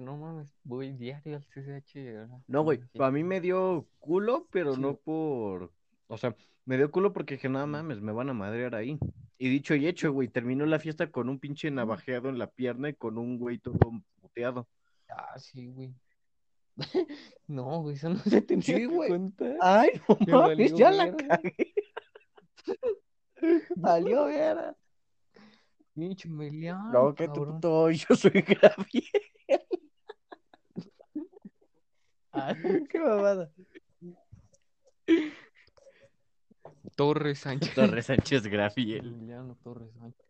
[0.00, 1.96] no mames, voy diario al CCH.
[1.96, 2.80] ahora No, güey.
[2.98, 4.80] A mí me dio culo, pero Sí.
[4.80, 5.72] no por.
[6.08, 8.98] O sea, me dio culo porque dije, nada mames, me van a madrear ahí.
[9.38, 12.88] Y dicho y hecho, güey, terminó la fiesta con un pinche navajeado en la pierna
[12.88, 13.78] y con un güey todo
[14.20, 14.68] puteado.
[15.08, 15.94] Ah, sí, güey.
[17.48, 19.10] No, güey, eso no se tenía Sí, güey.
[19.60, 21.74] Ay, no Me mames, ya la cagué.
[23.76, 24.76] Valió vera.
[25.94, 29.66] Pinche No, que tu puto, yo soy Gabriel.
[32.32, 32.54] Ah,
[32.90, 33.50] Qué mamada.
[36.94, 37.74] Torres Sánchez.
[37.74, 39.06] Torres Sánchez Grafiel.
[39.06, 40.26] Emiliano Torres Sánchez.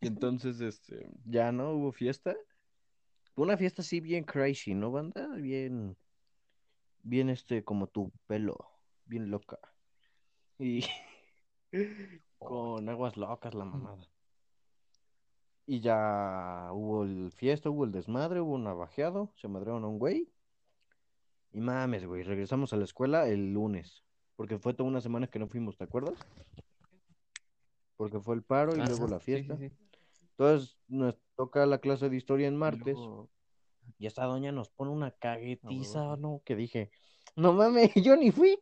[0.00, 2.34] Entonces, este, ya no hubo fiesta.
[3.36, 5.28] Una fiesta así bien crazy, ¿no, banda?
[5.36, 5.96] Bien,
[7.02, 8.56] bien, este, como tu pelo,
[9.04, 9.58] bien loca.
[10.58, 10.84] Y
[12.38, 14.06] con aguas locas la mamada.
[15.66, 19.98] Y ya hubo el fiesta, hubo el desmadre, hubo un navajeado, se madrearon a un
[19.98, 20.28] güey.
[21.52, 24.02] Y mames, güey, regresamos a la escuela el lunes.
[24.36, 26.18] Porque fue toda una semana que no fuimos, ¿te acuerdas?
[27.96, 29.56] Porque fue el paro y luego Ajá, la fiesta.
[29.56, 29.76] sí, sí.
[30.32, 33.30] Entonces nos toca la clase de historia en Y martes luego-
[33.98, 36.16] y esta doña nos pone una caguetiza.
[36.16, 36.42] ¿no?
[36.44, 36.90] Que dije,
[37.36, 38.58] no mames, yo ni fui.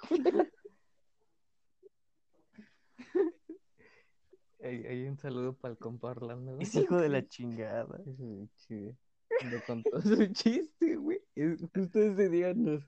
[4.62, 6.62] Hay, hay un saludo para el compa Orlando, güey.
[6.62, 8.00] Es hijo de la chingada.
[8.06, 8.96] Ese chiste.
[9.44, 11.20] Me contó su chiste, güey.
[11.34, 12.82] Es- Justo ese día nos...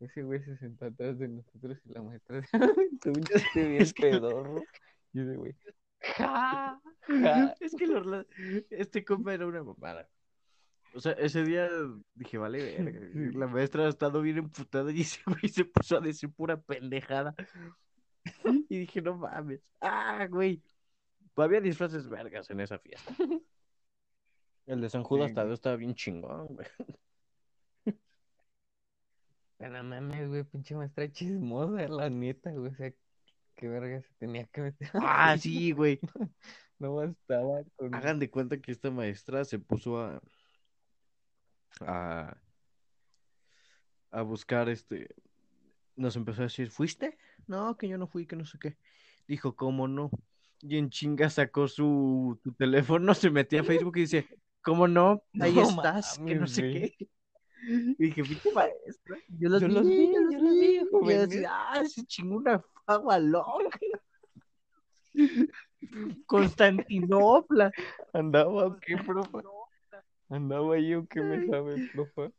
[0.00, 3.82] Ese güey se sentó atrás de nosotros y la maestra se aventó un chiste bien
[3.82, 4.62] Es que- pedorro.
[5.12, 5.56] Y ese güey...
[6.16, 7.54] Ja, ja.
[7.60, 8.26] Es que el Orla-
[8.70, 10.08] este compa era una mamada.
[10.94, 11.68] O sea, ese día
[12.14, 13.00] dije, vale, verga.
[13.38, 17.34] La maestra ha estado bien emputada y ese güey se puso a decir pura pendejada.
[18.68, 19.60] Y dije, no mames.
[19.80, 20.62] Ah, güey.
[21.42, 23.14] Había disfraces vergas en esa fiesta.
[24.66, 26.66] El de San Judas Tadeo estaba bien chingón, güey.
[29.58, 32.70] No mames, güey, pinche maestra chismosa, la neta, güey.
[32.70, 32.92] O sea,
[33.56, 34.88] qué verga se tenía que meter.
[34.94, 35.98] Ah, sí, güey.
[36.78, 37.92] No bastaba con...
[37.92, 40.22] Hagan de cuenta que esta maestra se puso a,
[41.80, 42.40] a,
[44.12, 45.08] a buscar este.
[45.96, 47.18] Nos empezó a decir, ¿fuiste?
[47.48, 48.76] No, que yo no fui, que no sé qué.
[49.26, 50.08] Dijo, ¿cómo no?
[50.60, 54.26] Y en chinga sacó su, teléfono, se metía a Facebook y dice,
[54.62, 55.22] ¿cómo no?
[55.40, 56.96] Ahí No estás, que no sé güey.
[56.96, 57.08] qué.
[57.60, 59.16] Y dije, pinche maestra.
[59.38, 60.76] Yo los Yo vi, los vi, yo los vi, vi.
[60.78, 63.78] Y yo decía, ah, se chingó una agua loca.
[66.26, 67.72] Constantinopla.
[68.12, 69.42] ¿Andaba qué, profa?
[70.28, 72.30] ¿Andaba yo qué me sabe, profa?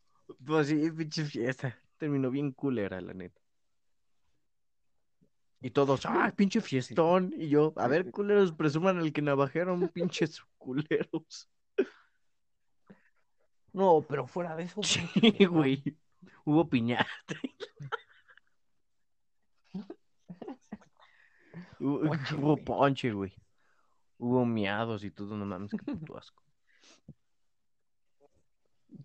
[0.45, 1.77] Pues sí, pinche fiesta.
[1.97, 3.38] Terminó bien culera, la neta.
[5.61, 7.33] Y todos, ¡ah, pinche fiestón!
[7.37, 11.49] Y yo, a ver, culeros, presuman el que navajearon, pinches culeros.
[13.73, 14.81] No, pero fuera de eso,
[15.41, 15.83] Sí, güey.
[16.45, 17.05] Hubo piñata.
[21.79, 22.63] Hubo, Ponche, hubo güey.
[22.65, 23.33] ponche, güey.
[24.17, 26.43] Hubo miados y todo, no mames, qué puto asco.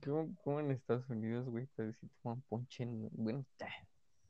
[0.05, 2.83] ¿Cómo, cómo en Estados Unidos, güey, te toman ponche?
[2.83, 3.45] en- Bueno,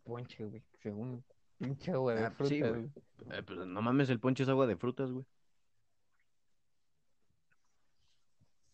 [0.05, 1.25] ponche, güey, según
[1.59, 2.73] pinche agua de Ah, fruta, sí, güey.
[2.73, 2.91] güey.
[3.31, 5.25] Eh, pues, no mames, el ponche es agua de frutas, güey.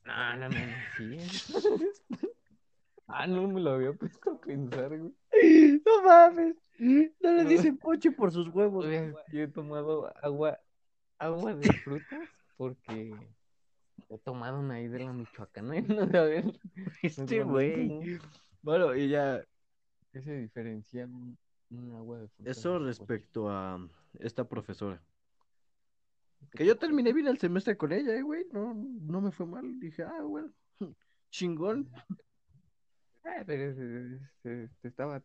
[0.04, 0.56] No, no, no,
[0.96, 1.16] sí.
[3.12, 5.12] Ah, no me lo había puesto a pensar, güey.
[5.84, 6.54] No mames.
[6.78, 8.86] No le dicen ponche por sus huevos.
[8.86, 10.60] Oye, Yo he tomado agua,
[11.18, 13.12] agua de frutas porque
[14.08, 16.56] he tomado una ahí de la Michoacana no saben
[17.02, 18.20] Este no, no, güey.
[18.62, 19.44] Bueno, y ya,
[20.12, 21.08] qué se diferencia
[21.70, 23.78] de eso respecto a
[24.18, 25.00] esta profesora.
[26.52, 28.46] Que yo terminé bien el semestre con ella, eh, güey.
[28.52, 29.78] No, no me fue mal.
[29.78, 30.52] Dije, ah, bueno,
[31.30, 31.88] chingón.
[33.24, 35.22] Ah, pero se, se- se estaba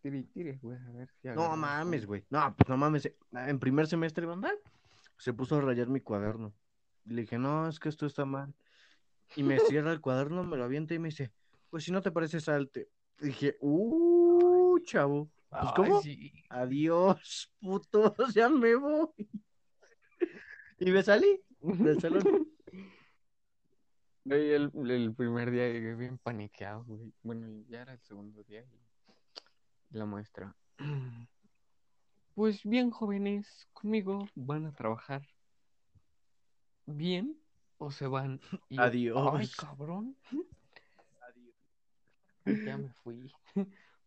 [0.62, 2.26] güey, a ver si No mames, güey.
[2.30, 3.12] No, pues no mames.
[3.32, 4.52] En primer semestre, banda,
[5.18, 6.54] se puso a rayar mi cuaderno.
[7.06, 8.54] Y le dije, no, es que esto está mal.
[9.36, 11.32] Y me cierra el cuaderno, me lo avienta y me dice,
[11.70, 12.90] pues si no te parece, salte.
[13.20, 15.32] Y dije, uh, chavo.
[15.62, 16.02] Pues, Ay, ¿cómo?
[16.02, 16.34] sí.
[16.50, 19.08] Adiós, putos, ya me voy.
[20.80, 22.24] Y me salí del salón.
[24.26, 27.14] El, el primer día llegué bien paniqueado, güey.
[27.22, 28.66] Bueno, ya era el segundo día.
[29.92, 30.56] Y la maestra.
[32.34, 35.26] Pues bien, jóvenes, conmigo van a trabajar.
[36.86, 37.40] ¿Bien?
[37.78, 38.42] ¿O se van?
[38.68, 39.34] Y Adiós.
[39.40, 40.18] Ay, cabrón.
[42.46, 43.32] Ya me fui.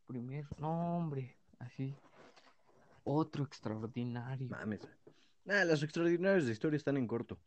[0.08, 0.48] Primero.
[0.58, 1.36] No, hombre.
[1.60, 1.94] Así.
[3.04, 4.48] Otro extraordinario.
[4.48, 4.80] Mames.
[5.44, 7.38] Nah, las extraordinarias de historia están en corto.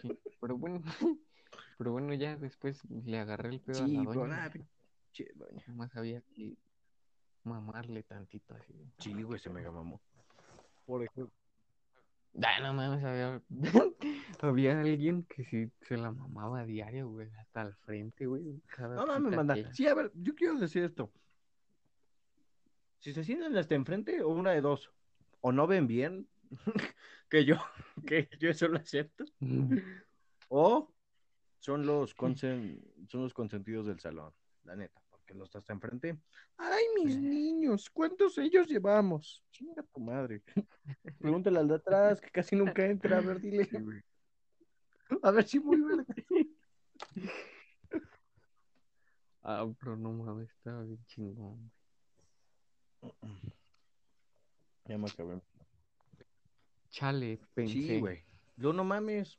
[0.00, 0.82] Sí, pero bueno.
[1.78, 4.36] Pero bueno, ya después le agarré el pedo a Sí, la pero doña.
[4.36, 5.62] nada, pinche doña.
[5.66, 6.56] Nomás había que
[7.44, 8.72] mamarle tantito así.
[8.98, 10.00] Sí, güey, se mega mamó.
[10.86, 11.30] Por ejemplo.
[12.42, 13.42] Ay, no mames, había...
[14.40, 18.60] había alguien que sí se la mamaba a diario, güey, hasta al frente, güey.
[18.78, 19.54] No mames, manda.
[19.54, 21.10] que- Sí, a ver, yo quiero decir esto.
[23.00, 24.90] Si se sienten hasta enfrente, o una de dos.
[25.40, 26.28] O no ven bien.
[27.30, 27.56] que yo,
[28.06, 29.24] que yo eso lo acepto.
[30.48, 30.92] O
[31.58, 34.32] son los, consen- son los consentidos del salón,
[34.64, 36.16] la neta, porque los hasta enfrente.
[36.56, 39.44] Ay, mis niños, ¿cuántos ellos llevamos?
[39.50, 40.42] Chinga tu madre.
[41.18, 43.18] Pregúntale al de atrás, que casi nunca entra.
[43.18, 43.68] A ver, dile.
[45.22, 46.26] A ver si muy verde.
[49.48, 51.70] Ah, pero no mames, estaba bien chingón.
[54.86, 55.40] Ya me acabé.
[56.90, 57.74] Chale, pensé.
[57.74, 58.24] Sí, güey.
[58.56, 59.36] No, no mames.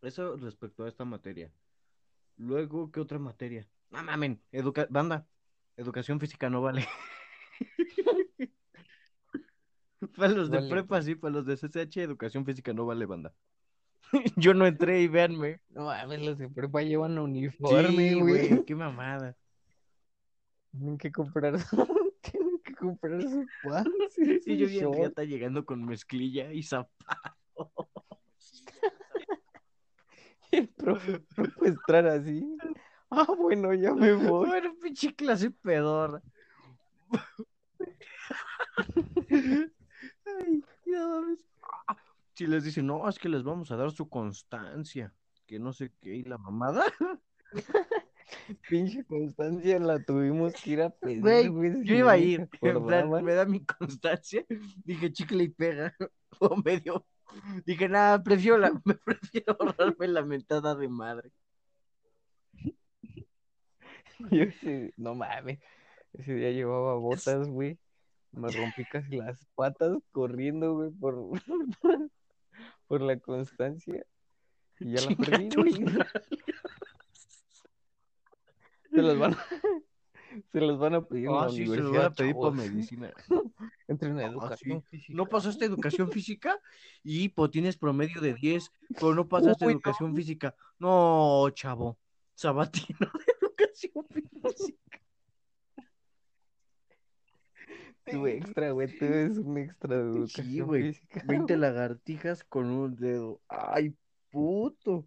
[0.00, 1.50] Eso respecto a esta materia.
[2.36, 3.68] Luego, ¿qué otra materia?
[3.92, 4.40] No mamen.
[4.52, 5.26] Educa banda.
[5.76, 6.86] Educación física no vale.
[10.16, 11.04] para los de Vale, prepa, pues.
[11.04, 13.34] sí, para los de CCH, educación física no vale, banda.
[14.36, 15.60] Yo no entré y véanme.
[15.70, 18.64] No mames, los de prepa llevan uniforme, Sí, güey.
[18.64, 19.36] qué mamada.
[20.72, 21.54] Tienen que comprar
[22.22, 24.96] tienen que comprar su pants Y yo short.
[24.98, 27.18] riata llegando con mezclilla y zapatos.
[30.50, 31.22] El profe
[31.64, 32.46] estar así.
[33.14, 34.46] Ah, bueno, ya me voy.
[34.48, 36.22] Bueno, pinche clase pedorra.
[40.24, 41.44] Ay, no mames.
[41.88, 41.96] Ah,
[42.34, 45.12] Si les dicen, no, es que les vamos a dar su constancia,
[45.46, 46.84] que no sé qué, y la mamada.
[48.68, 51.84] Pinche constancia la tuvimos que ir a pedir, Güey, güey.
[51.84, 54.44] Yo iba a ir, en plan, me da mi constancia.
[54.84, 55.94] Dije, chicle y pega.
[56.40, 57.04] O medio.
[57.66, 61.30] Dije, nada, prefiero, la, me prefiero ahorrarme la mentada de madre.
[64.30, 65.58] Yo ese- no mames.
[66.12, 67.78] Ese día llevaba botas, güey.
[68.32, 71.30] Me rompí casi las patas corriendo, güey, por,
[72.86, 74.04] por la constancia.
[74.80, 75.72] Y ya la perdí, güey.
[78.90, 79.38] Se los van a,
[80.52, 82.34] se los van a pedir en Ah, la sí, se lo universidad, voy a pedir
[82.34, 83.12] por medicina.
[83.88, 84.86] Entren a Ah, educación sí.
[84.98, 85.16] física.
[85.16, 86.60] No pasaste educación física
[87.02, 89.78] y pues tienes promedio de 10, pero no pasaste Uy, no.
[89.78, 90.54] educación física.
[90.78, 91.98] No, chavo.
[92.34, 93.31] Sabatino de
[93.62, 95.00] educación física.
[98.04, 98.98] Tu extra, güey.
[98.98, 100.92] Tú eres un extra de educación Sí, güey.
[100.92, 101.22] física.
[101.26, 103.40] 20 lagartijas con un dedo.
[103.48, 103.94] Ay,
[104.30, 105.06] puto.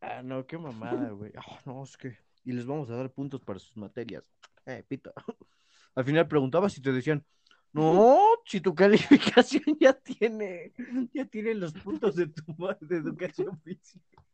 [0.00, 1.32] Ah, no, qué mamada, güey.
[1.36, 2.16] Ah, no, es que.
[2.44, 4.24] Y les vamos a dar puntos para sus materias.
[4.64, 5.12] Eh, pito.
[5.94, 7.24] Al final preguntabas y te decían,
[7.72, 10.72] no, si tu calificación ya tiene,
[11.12, 12.42] ya tiene los puntos de tu
[12.80, 14.24] de educación física.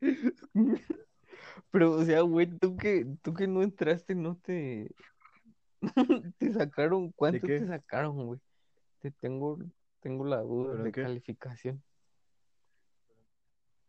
[1.70, 4.94] Pero, o sea, güey, tú que, tú que no entraste, no te,
[6.38, 8.40] te sacaron, ¿cuánto te sacaron, güey?
[9.00, 9.58] Te tengo,
[10.00, 11.02] tengo la duda ¿Pero en de qué?
[11.02, 11.82] calificación.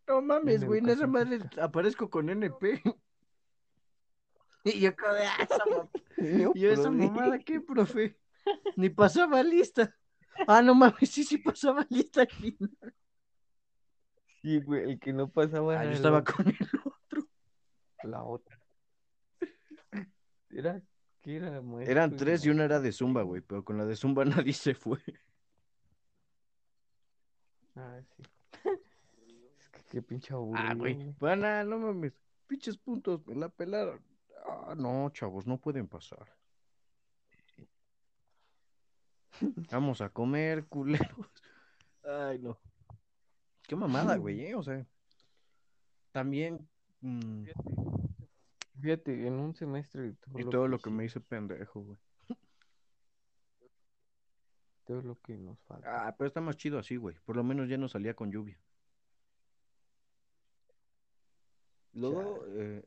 [0.06, 1.64] No mames, güey, nada más física.
[1.64, 2.82] aparezco con NP.
[4.62, 5.90] Y yo como de, ah, esa mamada.
[6.54, 8.18] Yo, esa mamada, ¿qué, profe?
[8.76, 9.96] Ni pasaba lista.
[10.46, 12.58] Ah, no mames, sí, sí pasaba lista aquí.
[14.42, 16.44] Sí, güey, el que no pasaba Ah, yo estaba con.
[18.08, 18.58] La otra.
[20.50, 20.82] Era,
[21.20, 21.92] ¿qué era, maestro?
[21.92, 24.74] Eran tres y una era de Zumba, güey, pero con la de Zumba nadie se
[24.74, 24.98] fue.
[27.76, 28.22] Ah, sí.
[29.58, 31.14] Es que qué pinche aburrido, Ah, güey, güey.
[31.18, 32.12] bueno, no mames,
[32.46, 34.02] pinches puntos, me la pelaron.
[34.46, 36.26] Ah, no, chavos, no pueden pasar.
[39.70, 41.30] Vamos a comer, culeros.
[42.02, 42.58] Ay, no.
[43.62, 44.54] Qué mamada, güey, ¿eh?
[44.54, 44.84] O sea,
[46.12, 46.68] también...
[47.00, 47.44] mm,
[48.80, 51.80] Fíjate, en un semestre y todo y lo todo que lo que me hice pendejo,
[51.80, 51.98] güey.
[54.90, 56.08] todo lo que nos falta.
[56.08, 57.14] Ah, pero está más chido así, güey.
[57.24, 58.58] Por lo menos ya no salía con lluvia.
[61.92, 62.84] Luego, eh,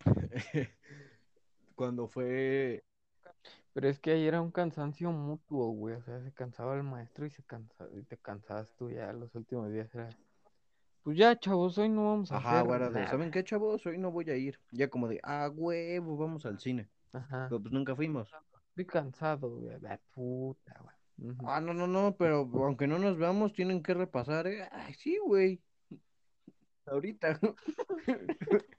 [1.74, 2.82] cuando fue...
[3.74, 5.96] Pero es que ahí era un cansancio mutuo, güey.
[5.96, 9.34] O sea, se cansaba el maestro y se cansa, y te cansabas tú ya los
[9.34, 9.94] últimos días.
[9.94, 10.08] Era,
[11.02, 13.08] pues ya, chavos, hoy no vamos a Ajá, hacer nada.
[13.08, 13.84] ¿saben qué, chavos?
[13.86, 14.58] Hoy no voy a ir.
[14.72, 16.88] Ya como de, ah, huevo, vamos al cine.
[17.12, 17.46] Ajá.
[17.48, 18.30] Pero pues nunca fuimos.
[18.70, 19.80] Estoy cansado, güey.
[19.80, 21.36] La puta, güey.
[21.46, 24.68] Ah, no, no, no, pero aunque no nos veamos, tienen que repasar, ¿eh?
[24.72, 25.60] Ay, sí, güey.
[26.86, 27.38] Ahorita.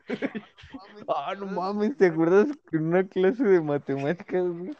[1.07, 4.71] Ah, no mames, ¿te acuerdas que en una clase de matemáticas, güey?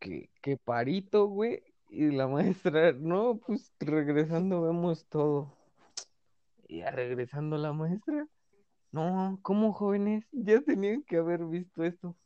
[0.00, 1.62] Que, que parito, güey.
[1.94, 5.54] Y la maestra, no, pues regresando vemos todo.
[6.66, 8.26] Y ya regresando la maestra,
[8.92, 10.24] no, ¿cómo jóvenes?
[10.32, 12.16] Ya tenían que haber visto esto.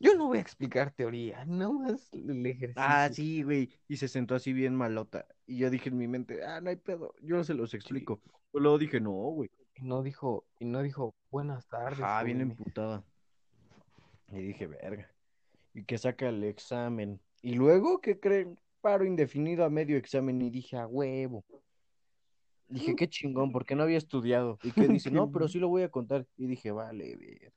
[0.00, 2.82] Yo no voy a explicar teoría, nada más el ejercicio.
[2.82, 3.68] Ah, sí, güey.
[3.86, 5.26] Y se sentó así bien malota.
[5.46, 7.14] Y yo dije en mi mente, ah, no hay pedo.
[7.20, 8.18] Yo se los explico.
[8.50, 9.50] Pero luego dije, no, güey.
[9.74, 12.58] Y no dijo, y no dijo, buenas tardes, Ah, bien jóvenes".
[12.58, 13.04] emputada.
[14.32, 15.06] Y dije, verga.
[15.74, 18.58] Y que saca el examen Y luego, ¿qué creen?
[18.82, 21.44] Paro indefinido a medio examen y dije, a huevo.
[22.68, 24.58] Dije, qué chingón, porque no había estudiado.
[24.62, 26.26] Y que dice, no, pero sí lo voy a contar.
[26.36, 27.52] Y dije, vale, ver.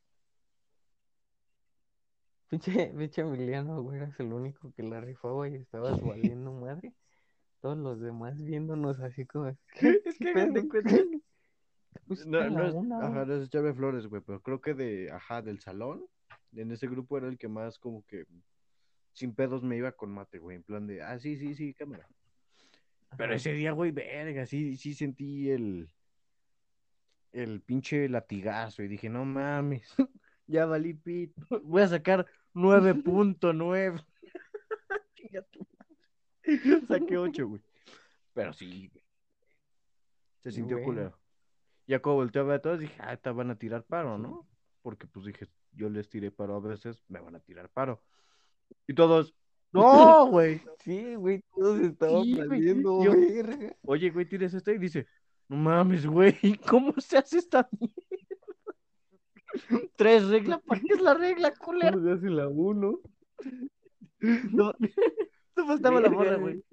[2.49, 6.93] Pinche, pinche Emiliano, güey, eras el único que la rifaba y estabas valiendo madre.
[7.61, 9.51] Todos los demás viéndonos así como.
[9.73, 10.95] ¿qué- Es que de cuenta.
[12.27, 15.41] No, no es, una, ajá, no es echarme flores, güey, pero creo que de, ajá,
[15.41, 16.05] del salón,
[16.55, 18.25] en ese grupo era el que más como que
[19.15, 22.07] sin pedos me iba con mate, güey, en plan de, ah, sí, sí, sí, cámara.
[23.17, 25.89] Pero ese día, güey, verga, sí, sí sentí el,
[27.31, 29.95] el pinche latigazo y dije, no mames,
[30.47, 34.05] ya valí pito, voy a sacar 9.9.
[35.15, 36.81] Chinga tu madre.
[36.87, 37.61] Saqué 8, güey.
[38.33, 39.05] Pero sí, güey.
[40.43, 40.85] Se sintió bueno.
[40.85, 41.19] culero.
[41.87, 44.17] Ya cuando volteé a ver a todos, dije, ah, te van a tirar paro.
[44.17, 44.45] ¿no?
[44.81, 48.03] Porque pues dije, yo les tiré paro a veces, me van a tirar paro.
[48.87, 49.33] Y todos,
[49.71, 50.61] no, güey.
[50.79, 53.13] Sí, güey, todos estaban Sí, güey, yo-.
[53.83, 55.07] Oye, güey, tienes esta y dice,
[55.47, 56.35] no mames, güey,
[56.69, 57.95] ¿cómo se hace esta mierda?
[59.95, 61.91] Tres reglas, ¿para qué es la regla, culera?
[61.91, 62.99] ¿Cómo se hace la uno?
[64.19, 64.73] No,
[65.55, 66.63] no faltaba la morra, güey.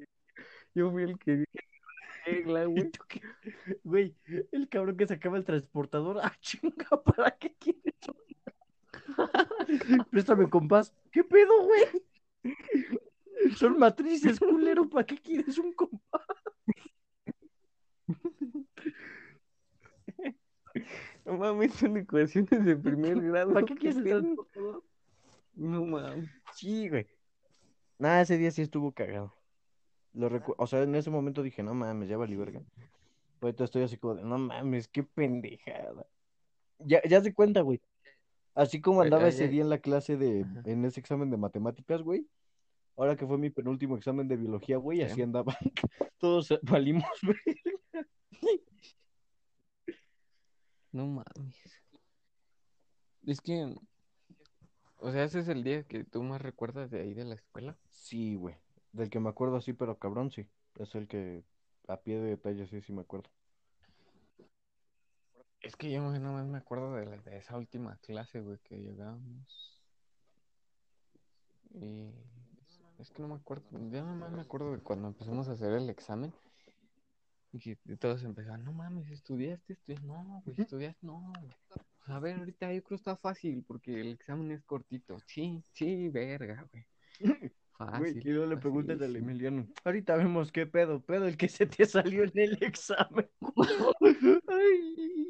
[0.75, 1.69] Yo fui el que dije
[2.27, 2.91] la regla, ¿Y güey.
[3.85, 4.17] Güey,
[4.53, 7.95] el cabrón que sacaba el transportador, ah, chinga, ¿para qué quieres?
[10.11, 10.93] Préstame compás.
[11.11, 11.85] ¿Qué pedo, güey?
[13.57, 16.23] Son matrices, culero, ¿para qué quieres un compás?
[21.25, 23.53] No mames, son ecuaciones de primer grado.
[23.55, 24.37] ¿Para qué quieres el?
[25.55, 26.31] No mames.
[26.55, 27.07] Sí, güey.
[27.99, 29.35] Nada, ese día sí estuvo cagado.
[30.15, 32.63] Lo recu- o sea, en ese momento dije, no mames, ya valí verga.
[33.41, 36.07] Ahorita estoy así como de, no mames, qué pendejada.
[36.79, 37.81] Ya, ya se cuenta, güey.
[38.55, 40.63] Así como andaba ese día en la clase de, Ajá.
[40.67, 42.27] en ese examen de matemáticas, güey.
[42.97, 45.05] Ahora que fue mi penúltimo examen de biología, güey, Sí.
[45.05, 45.57] así andaba.
[46.19, 47.39] Todos valimos, güey.
[50.93, 51.57] No mames.
[53.27, 53.75] Es que,
[54.99, 57.79] o sea, ese es el día que tú más recuerdas de ahí de la escuela.
[57.89, 58.57] Sí, güey.
[58.93, 60.47] Del que me acuerdo así, pero cabrón, sí.
[60.79, 61.45] Es el que
[61.89, 63.31] a pie de detalle sí, sí me acuerdo.
[65.63, 68.77] Es que yo nada más me acuerdo de, la- de esa última clase, güey, que
[68.79, 69.81] llegábamos.
[71.75, 72.11] Y
[72.99, 75.73] es que no me acuerdo, yo nada más me acuerdo de cuando empezamos a hacer
[75.73, 76.33] el examen.
[77.53, 79.75] Y todos empezaban, no mames, ¿estudiaste?
[79.75, 80.07] ¿Estudiaste?
[80.07, 81.07] No, güey, ¿estudiaste?
[81.07, 81.53] No, güey.
[82.07, 85.19] A ver, ahorita yo creo que está fácil porque el examen es cortito.
[85.27, 86.87] Sí, sí, verga, güey.
[87.79, 88.29] Güey, Fácil.
[88.29, 89.17] y luego le preguntan al.
[89.17, 93.29] Emiliano, ahorita vemos qué pedo, pedo el que se te salió en el examen.
[94.49, 95.22] Ay.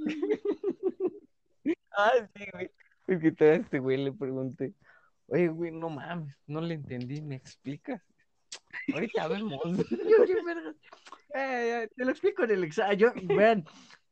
[1.94, 2.70] Ah, sí, güey.
[3.04, 4.74] Porque todavía a este güey le pregunté,
[5.26, 8.00] oye, güey, no mames, no le entendí, ¿me explicas?
[8.92, 9.60] Ahorita vemos.
[10.08, 10.76] Yo bien vergas.
[11.34, 12.98] Eh, eh, te lo explico en el examen.
[12.98, 13.64] Yo, vean,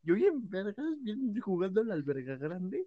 [0.02, 2.86] yo bien vergas, bien jugando en la alberga grande.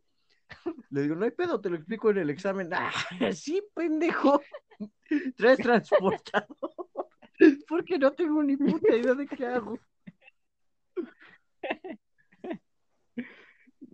[0.89, 2.69] Le digo, no hay pedo, te lo explico en el examen.
[2.73, 2.91] Ah,
[3.33, 4.41] sí, pendejo.
[5.35, 6.73] Traes transportador.
[7.67, 9.79] Porque no tengo ni puta idea de qué hago.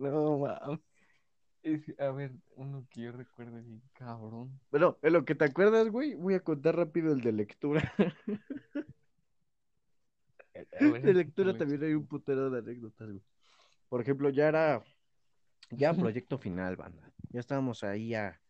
[0.00, 0.80] No mames.
[1.62, 4.58] Es- a ver, uno que yo recuerdo bien, cabrón.
[4.70, 7.92] Bueno, en lo que te acuerdas, güey, voy a contar rápido el de lectura.
[10.78, 13.22] De lectura también hay un putero de anécdotas, güey.
[13.88, 14.82] Por ejemplo, ya era
[15.70, 17.12] ya proyecto final, banda.
[17.28, 18.40] Ya estábamos ahí a,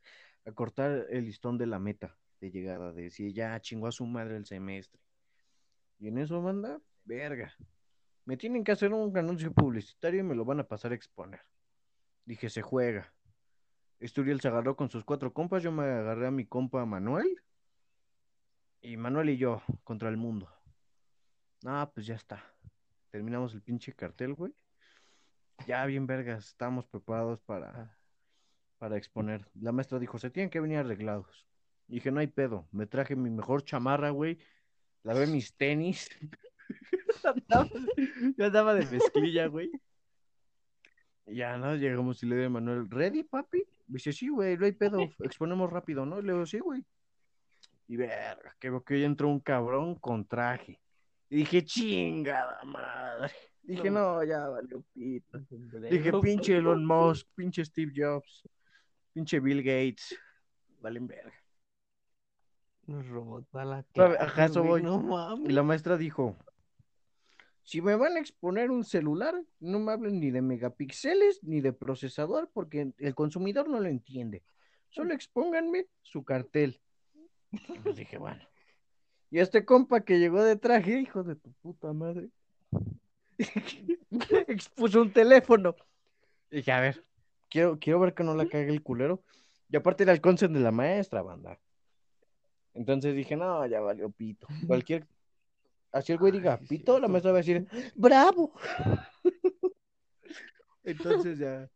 [0.46, 4.06] a cortar el listón de la meta de llegada, de decir ya chingó a su
[4.06, 5.00] madre el semestre.
[5.98, 7.52] Y en eso, banda, verga.
[8.30, 11.40] Me tienen que hacer un anuncio publicitario y me lo van a pasar a exponer.
[12.24, 13.12] Dije, se juega.
[13.98, 17.26] Esturiel se agarró con sus cuatro compas, yo me agarré a mi compa Manuel.
[18.82, 20.48] Y Manuel y yo contra el mundo.
[21.66, 22.40] Ah, pues ya está.
[23.10, 24.54] Terminamos el pinche cartel, güey.
[25.66, 27.98] Ya bien vergas, estamos preparados para,
[28.78, 29.44] para exponer.
[29.54, 31.48] La maestra dijo, se tienen que venir arreglados.
[31.88, 32.68] Dije, no hay pedo.
[32.70, 34.38] Me traje mi mejor chamarra, güey.
[35.02, 36.08] Lavé mis tenis.
[38.36, 39.70] Yo andaba de mezclilla, güey.
[41.26, 41.74] Y Ya, ¿no?
[41.76, 43.58] Llegamos y le digo a Manuel, ¿ready, papi?
[43.86, 45.00] Me dice, sí, güey, no hay pedo.
[45.20, 46.20] Exponemos rápido, ¿no?
[46.20, 46.84] Y le digo, sí, güey.
[47.88, 50.80] Y verga, que veo que hoy entró un cabrón con traje.
[51.28, 53.32] Y dije, chingada madre.
[53.62, 55.38] Dije, no, ya valió pito.
[55.90, 58.48] Dije, pinche Elon Musk, pinche Steve Jobs,
[59.12, 60.16] pinche Bill Gates.
[60.80, 61.34] Valen verga.
[62.86, 64.82] Nos robó toda la clase, ajá, eso voy.
[64.82, 65.38] No.
[65.44, 66.36] Y la maestra dijo,
[67.62, 71.72] si me van a exponer un celular, no me hablen ni de megapíxeles ni de
[71.72, 74.42] procesador porque el consumidor no lo entiende.
[74.88, 76.80] Solo expónganme su cartel.
[77.82, 78.40] Pues dije, bueno.
[79.30, 82.30] Y este compa que llegó de traje, hijo de tu puta madre,
[84.48, 85.76] expuso un teléfono.
[86.50, 87.04] Dije, a ver,
[87.48, 89.22] quiero, quiero ver que no la cague el culero.
[89.68, 91.60] Y aparte era el consent de la maestra, banda.
[92.74, 94.48] Entonces dije, no, ya valió pito.
[94.66, 95.06] Cualquier.
[95.92, 98.52] Así el güey diga Ay, pito, la maestra va a decir, bravo.
[100.84, 101.68] Entonces ya.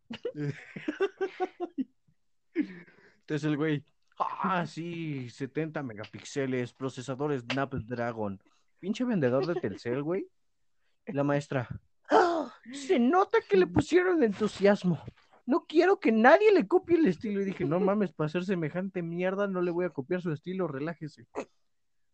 [2.55, 3.85] Entonces el güey,
[4.19, 8.41] ah, sí, 70 megapíxeles, procesador Snapdragon.
[8.79, 10.29] Pinche vendedor de Telcel, güey.
[11.07, 11.69] Y La maestra,
[12.11, 15.03] "Ah, se nota que le pusieron entusiasmo.
[15.47, 17.43] No quiero que nadie le copie el estilo.
[17.43, 20.67] Y dije, no mames, para hacer semejante mierda no le voy a copiar su estilo,
[20.67, 21.27] relájese.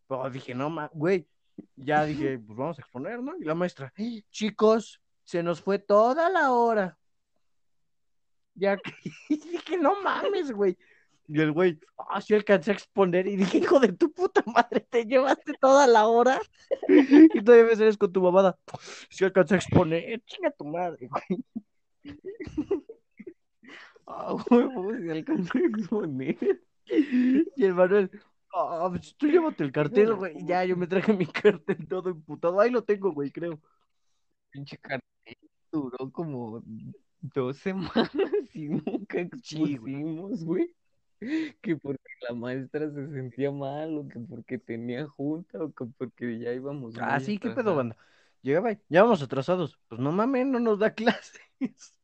[0.08, 1.28] Pero dije, no mames, güey.
[1.76, 3.36] Ya dije, pues vamos a exponer, ¿no?
[3.38, 3.92] Y la maestra,
[4.30, 6.98] chicos, se nos fue toda la hora.
[8.54, 8.78] Ya
[9.28, 10.76] dije, no mames, güey.
[11.28, 13.28] Y el güey, ah, sí alcancé a exponer.
[13.28, 16.40] Y dije, hijo de tu puta madre, te llevaste toda la hora.
[16.88, 18.58] Y todavía me sales con tu mamada.
[19.08, 21.44] Sí alcancé a exponer, chinga tu madre, güey.
[24.12, 26.36] Ah, huevo, se alcanzó a exponer.
[26.84, 28.10] Y el Manuel,
[28.54, 30.34] ah, pues tú llévate el cartel, güey.
[30.44, 32.60] Ya, yo me traje mi cartel todo emputado.
[32.60, 33.60] Ahí lo tengo, güey, creo.
[34.50, 35.00] Pinche cartel
[35.70, 36.62] duró como
[37.20, 38.10] dos semanas
[38.54, 40.74] y nunca expusimos, güey.
[41.60, 46.38] Que porque la maestra se sentía mal, o que porque tenía junta, o que porque
[46.38, 47.96] ya íbamos Ah, sí, qué pedo, banda.
[48.42, 49.78] Llegaba ya vamos atrasados.
[49.88, 51.94] Pues no mames, no nos da clases.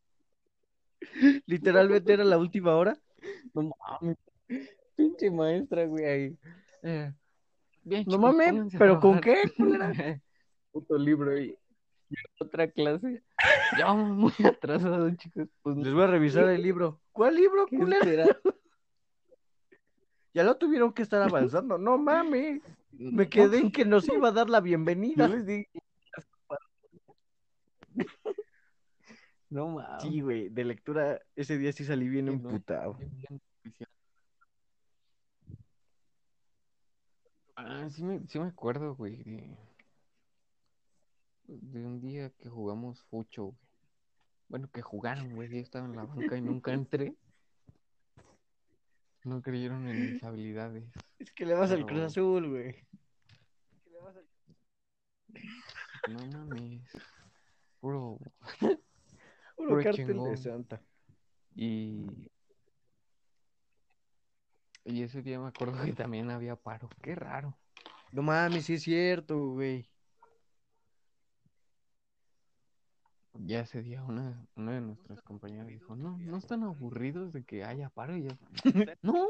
[1.47, 2.99] Literalmente era la última hora.
[3.55, 4.19] No mames.
[4.97, 6.39] Pinche maestra, güey, ahí.
[6.83, 7.13] Eh,
[7.85, 9.43] bien, No mames, ¿pero con qué?
[10.73, 11.51] Puto libro y,
[12.11, 13.23] y en otra clase.
[13.79, 15.49] Ya vamos muy atrasados, chicos.
[15.63, 17.01] Pues Les voy a revisar el libro.
[17.13, 17.67] ¿Cuál libro,
[18.03, 18.27] será?
[20.35, 21.79] Ya lo tuvieron que estar avanzando.
[21.79, 22.63] No mames.
[22.93, 25.29] Me quedé en que nos iba a dar la Yo bienvenida.
[25.29, 25.69] les dije.
[29.49, 30.03] No mames.
[30.03, 32.95] Sí, güey, de lectura ese día sí salí bien no, emputado.
[32.95, 33.89] bien, bien oficial.
[37.57, 39.57] Ah, sí me, sí me acuerdo, güey, de,
[41.45, 43.67] de un día que jugamos fucho, güey.
[44.49, 47.17] Bueno, que jugaron, güey, yo estaba en la banca y nunca entré.
[49.25, 50.85] No creyeron en mis habilidades.
[51.19, 52.77] Es que le vas al Cruz Azul, güey.
[56.09, 56.83] No mames.
[57.81, 58.19] Puro.
[59.57, 60.37] Puro Puro cartel de.
[60.37, 60.81] Santa.
[61.57, 62.31] Y.
[64.87, 66.89] Y ese día me acuerdo que también había paro.
[67.03, 67.57] Qué raro.
[68.13, 69.91] No mames, sí es cierto, güey.
[73.39, 77.65] Ya ese día una, una de nuestras compañeras dijo, no, no están aburridos de que
[77.65, 78.17] haya paro.
[78.17, 78.31] Y yo,
[79.03, 79.27] no,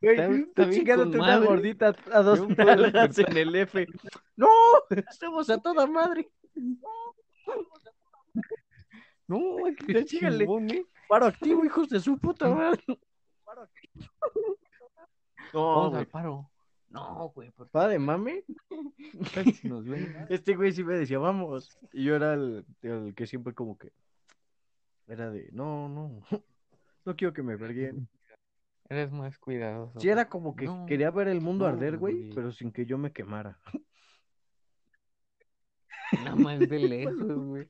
[0.00, 3.86] Güey, Está- chingándote una gordita a dos nalgas en el F.
[4.36, 4.48] No,
[5.08, 6.28] estamos a toda madre.
[9.28, 9.38] no,
[10.06, 10.38] chígale.
[10.38, 10.84] chingón, ¿eh?
[11.08, 12.82] Paro activo, hijos de su puta madre.
[15.52, 16.00] No, Vamos güey.
[16.00, 16.50] al paro.
[16.88, 18.44] No, güey, porque ¿Pa de mame?
[19.62, 20.26] si nos ven.
[20.28, 21.78] Este güey sí me decía, vamos.
[21.92, 23.92] Y yo era el, el que siempre como que
[25.06, 26.20] era de, no, no,
[27.04, 28.08] no quiero que me verguen.
[28.88, 29.98] Eres más cuidadoso.
[30.00, 32.84] Sí, era como que No, quería ver el mundo no, arder, güey, pero sin que
[32.84, 33.58] yo me quemara.
[36.12, 37.66] Nada más de lejos, güey.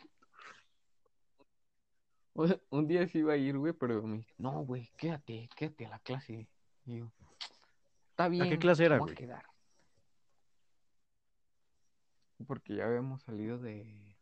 [2.34, 5.48] O sea, un día sí iba a ir, güey, pero me dice, no, güey, quédate,
[5.54, 6.48] quédate a la clase.
[6.86, 7.12] Y yo,
[8.24, 8.50] está bien.
[8.50, 9.14] qué clase era, a güey?
[9.14, 9.44] quedar.
[12.46, 14.16] Porque ya habíamos salido de...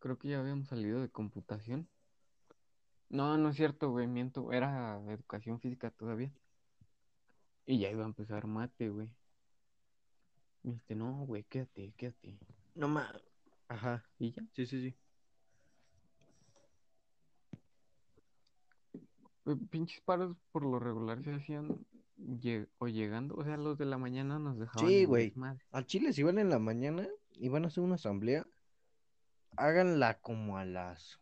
[0.00, 1.88] Creo que ya habíamos salido de computación.
[3.08, 4.52] No, no es cierto, güey, miento.
[4.52, 6.32] Era educación física todavía.
[7.66, 9.14] Y ya iba a empezar mate, güey.
[10.62, 12.38] Me dijiste, no, güey, quédate, quédate.
[12.74, 13.22] No mames.
[13.68, 14.42] Ajá, Y ya.
[14.52, 14.96] sí, sí, sí.
[19.44, 21.78] Güey, Pinches paros por lo regular se hacían
[22.18, 23.34] lle- o llegando.
[23.36, 24.88] O sea, los de la mañana nos dejaban.
[24.88, 25.32] Sí, güey.
[25.70, 28.46] Al Chile, si van en la mañana y van a hacer una asamblea,
[29.56, 31.18] háganla como a las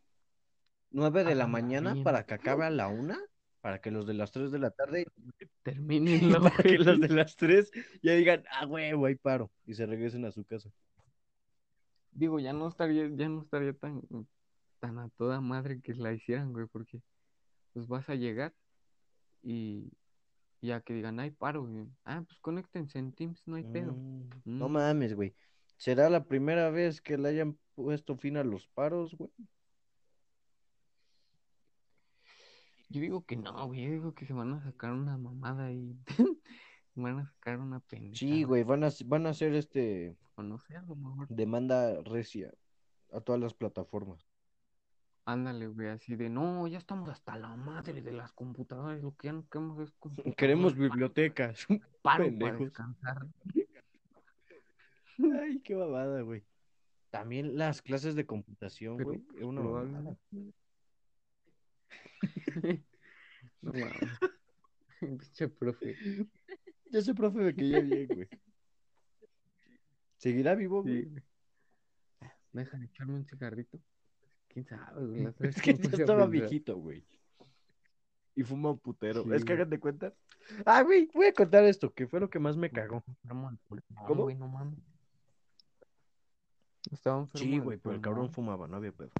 [0.90, 2.04] nueve de la mañana bien.
[2.04, 3.18] para que acabe a la una,
[3.60, 5.06] para que los de las tres de la tarde,
[5.62, 7.70] Terminen para que los de las tres
[8.02, 10.70] ya digan, ah, huevo, ahí paro, y se regresen a su casa.
[12.12, 14.02] Digo, ya no estaría, ya no estaría tan,
[14.80, 17.00] tan a toda madre que la hicieran, güey, porque
[17.72, 18.54] pues vas a llegar
[19.42, 19.92] y
[20.60, 21.86] ya que digan, hay paro, güey.
[22.04, 23.94] Ah, pues conéctense en Teams, no hay pedo.
[23.94, 24.72] Mm, No Mm.
[24.72, 25.34] mames, güey.
[25.76, 29.30] ¿Será la primera vez que le hayan puesto fin a los paros, güey?
[32.88, 33.84] Yo digo que no, güey.
[33.84, 35.96] Yo digo que se van a sacar una mamada y
[36.94, 38.16] van a sacar una pendejada.
[38.18, 41.28] Sí, güey, van a, van a hacer este O no sé, a lo mejor.
[41.28, 42.52] demanda recia
[43.12, 44.28] a todas las plataformas.
[45.32, 49.00] Ándale, güey, así de no, ya estamos hasta la madre de las computadoras.
[49.02, 50.36] Lo que ya no queremos es computadoras.
[50.36, 51.66] Queremos para- bibliotecas.
[51.68, 52.58] paro para pendejos.
[52.60, 53.26] descansar.
[55.40, 56.42] Ay, qué babada, güey.
[57.10, 60.18] También las clases de computación, Pero, güey, es una probablemente-
[63.62, 64.18] No mames.
[65.00, 65.96] Pinche profe.
[66.90, 68.28] Ya ese profe me caía bien, güey.
[70.16, 71.02] ¿Seguirá vivo, güey?
[71.04, 71.22] Sí, güey.
[72.52, 73.78] Dejan echarme un cigarrito.
[74.52, 75.26] ¿Quién sabe, güey?
[75.40, 77.04] Es que ya estaba viejito, güey.
[78.34, 79.22] Y fuma un putero.
[79.24, 80.14] Sí, es que hagan de cuenta.
[80.64, 83.04] Ah, güey, voy a contar esto, que fue lo que más me cagó.
[83.22, 83.60] Pulmón,
[84.06, 84.24] ¿Cómo?
[84.24, 84.78] güey, no mames.
[86.90, 89.10] Estaba enfermo Sí, güey, pero el cabrón fumaba, no había pedo.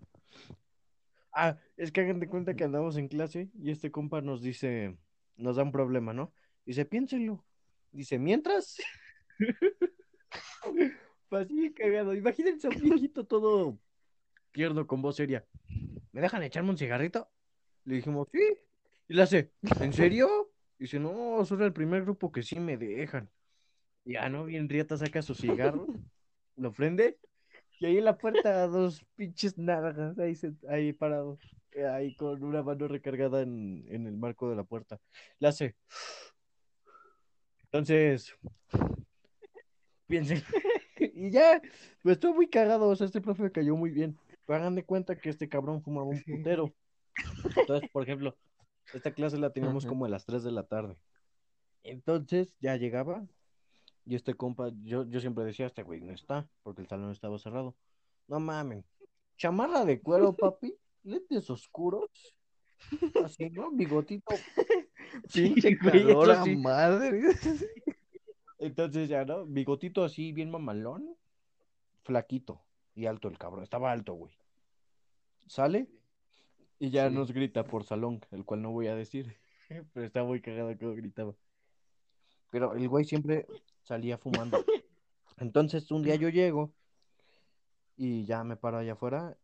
[1.33, 4.97] Ah, es que hagan de cuenta que andamos en clase y este compa nos dice,
[5.37, 6.33] nos da un problema, ¿no?
[6.65, 7.45] Dice, piénsenlo.
[7.93, 8.79] Dice, mientras.
[11.31, 12.13] Pues así cagado.
[12.13, 13.79] Imagínense a un viejito todo
[14.53, 15.45] tierno con voz seria.
[16.13, 17.29] ¿Me dejan echarme un cigarrito?
[17.85, 18.41] Le dijimos, sí.
[19.09, 20.51] Y le hace, ¿en serio?
[20.79, 23.29] Dice, no, soy el primer grupo que sí me dejan.
[24.05, 24.45] Ya, ¿no?
[24.45, 25.87] Bien riata saca su cigarro,
[26.57, 27.19] lo prende
[27.79, 31.39] y ahí en la puerta dos pinches nargas ahí, se- ahí parados,
[31.93, 35.01] ahí con una mano recargada en, en el marco de la puerta.
[35.39, 35.77] Le hace.
[37.65, 38.35] Entonces,
[40.07, 40.43] piensen.
[40.99, 41.61] y ya,
[42.03, 44.17] pues estuvo muy cagado, o sea, este profe cayó muy bien.
[44.51, 46.75] Pero hagan de cuenta que este cabrón fumaba un putero.
[47.57, 48.37] Entonces, por ejemplo,
[48.93, 50.97] esta clase la teníamos como a las 3 de la tarde.
[51.85, 53.25] Entonces, ya llegaba
[54.05, 57.39] y este compa, yo, yo siempre decía, este güey no está, porque el salón estaba
[57.39, 57.77] cerrado.
[58.27, 58.85] No mamen.
[59.37, 62.11] Chamarra de cuero, papi, lentes oscuros,
[63.25, 63.71] así, ¿no?
[63.71, 64.35] Bigotito.
[65.33, 66.57] Pinche calor sí.
[66.57, 67.23] madre.
[68.59, 69.47] Entonces ya, ¿no?
[69.47, 71.17] Bigotito así, bien mamalón,
[72.03, 72.65] flaquito
[73.01, 73.63] y alto el cabrón.
[73.63, 74.33] Estaba alto, güey.
[75.47, 75.89] Sale
[76.79, 77.15] y ya Sí.
[77.15, 79.37] nos grita por salón, el cual no voy a decir,
[79.93, 81.35] pero está muy cagado que gritaba.
[82.51, 83.47] Pero el güey siempre
[83.83, 84.59] salía fumando.
[85.39, 86.73] Entonces un día yo llego
[87.97, 89.37] y ya me paro allá afuera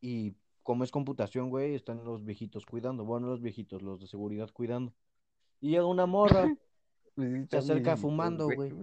[0.00, 3.04] y como es computación, güey, están los viejitos cuidando.
[3.04, 4.92] Bueno, los viejitos, los de seguridad cuidando.
[5.60, 6.44] Y llega una morra.
[7.14, 8.74] Pues Se acerca fumando, güey.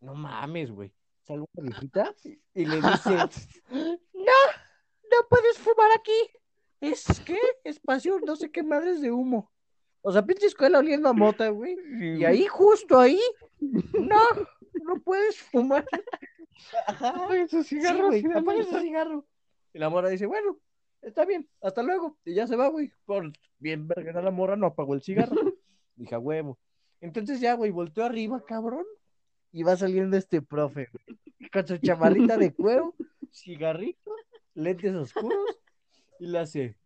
[0.00, 0.90] No mames, güey.
[1.22, 2.14] Sale una viejita
[2.54, 3.10] y le dice,
[3.70, 4.38] no,
[5.10, 6.30] no puedes fumar aquí.
[6.80, 7.38] ¿Es qué?
[7.64, 9.52] Espacio, no sé qué madres de humo.
[10.00, 11.76] O sea, pinche escuela oliendo a mota, güey.
[12.00, 13.20] Y ahí, justo ahí,
[13.60, 14.18] no,
[14.84, 15.86] no puedes fumar.
[16.86, 18.12] Apague su cigarro.
[18.12, 19.24] sí, apaga cigarro.
[19.72, 20.58] Y la morra dice, bueno,
[21.02, 22.18] está bien, hasta luego.
[22.24, 22.92] Y ya se va, güey.
[23.04, 25.36] Por bien verga la morra, no apagó el cigarro.
[25.94, 26.58] Dije, huevo.
[27.00, 28.84] Entonces ya, güey, volteó arriba, cabrón.
[29.52, 30.88] Y va saliendo este profe,
[31.52, 32.94] con su chamalita de cuero,
[33.30, 34.10] cigarrito,
[34.54, 35.60] lentes oscuros,
[36.18, 36.76] y le hace.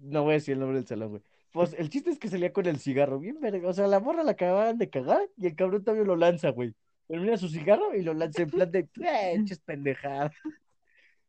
[0.00, 1.22] No voy a decir el nombre del salón, güey.
[1.52, 3.68] Pues el chiste es que salía con el cigarro, bien verga.
[3.68, 6.74] O sea, la morra la acababan de cagar y el cabrón todavía lo lanza, güey.
[7.08, 10.32] Termina su cigarro y lo lanza en plan de, ¡eh, eches pendejada!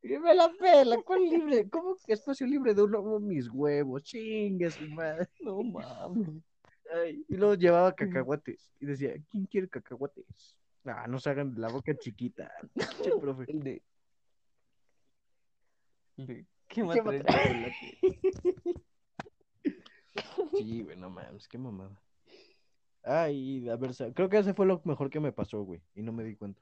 [0.01, 1.69] Y me la pela, ¿cuál libre?
[1.69, 2.99] ¿Cómo que espacio libre de uno?
[2.99, 5.27] Oh, mis huevos, chingue su madre.
[5.41, 6.43] No mames.
[6.93, 10.55] Ay, y luego llevaba cacahuates y decía, ¿quién quiere cacahuates?
[10.85, 12.51] Ah, no se hagan de la boca chiquita.
[13.03, 13.45] Che, profe.
[13.51, 13.81] El de.
[16.17, 16.83] el de- ¿Qué ¿Qué?
[20.53, 22.01] Sí, güey, no mames, qué mamada.
[23.03, 26.11] Ay, a ver, creo que ese fue lo mejor que me pasó, güey, y no
[26.11, 26.59] me di cuenta.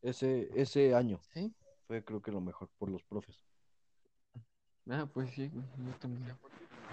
[0.00, 1.52] Ese, ese año ¿Sí?
[1.86, 3.42] fue creo que lo mejor por los profes.
[4.88, 6.32] Ah, pues sí, güey, yo también.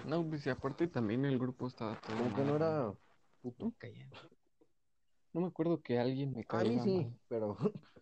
[0.06, 2.92] No, pues y aparte también el grupo estaba todo Como que no era
[3.42, 3.72] puto.
[5.32, 7.18] No, me acuerdo que alguien me A mí caía sí, mal.
[7.28, 7.56] pero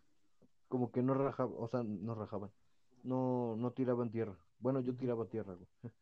[0.68, 2.50] como que no rajaban, o sea, no rajaban.
[3.05, 4.36] No, no tiraban tierra.
[4.59, 5.92] Bueno, yo tiraba tierra, güey.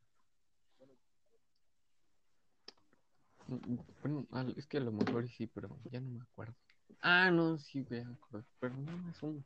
[4.02, 4.26] Bueno,
[4.56, 6.54] es que a lo mejor sí, pero ya no me acuerdo.
[7.00, 8.46] Ah, no, sí, güey, me acuerdo.
[8.60, 9.44] Pero no es un.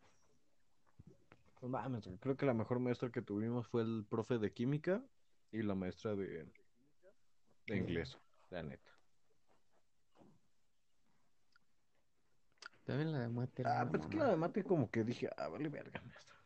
[1.62, 5.02] No mames, creo que la mejor maestra que tuvimos fue el profe de química
[5.54, 6.52] y la maestra de,
[7.68, 8.18] de inglés,
[8.50, 8.90] la neta.
[12.82, 13.62] También la de mate.
[13.64, 16.36] Ah, pero es que la de mate como que dije, ah, vale verga, maestra.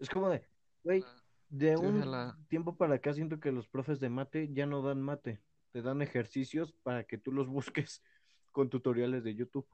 [0.00, 0.44] Es como de,
[0.82, 1.04] güey,
[1.48, 4.66] de Sí, o sea, un tiempo para acá siento que los profes de mate ya
[4.66, 5.40] no dan mate,
[5.70, 7.46] te dan ejercicios para que tú los
[7.78, 8.02] busques
[8.50, 9.68] con tutoriales de YouTube,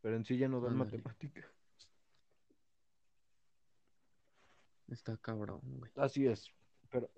[0.00, 1.02] pero en sí ya no dan Ándale.
[1.02, 1.52] matemática.
[4.90, 5.90] Está cabrón, güey.
[5.96, 6.50] Así es.
[6.90, 7.08] Pero.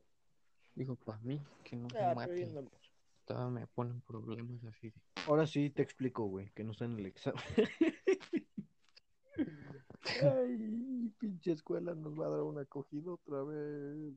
[0.74, 2.44] Digo, para mí, que no se Ah, pero ya mate.
[2.44, 2.72] andamos.
[3.24, 5.00] Todavía me ponen problemas así de.
[5.26, 7.42] Ahora sí te explico, güey, que no está en el examen.
[10.22, 14.14] Ay, pinche escuela nos va a dar una acogida otra vez.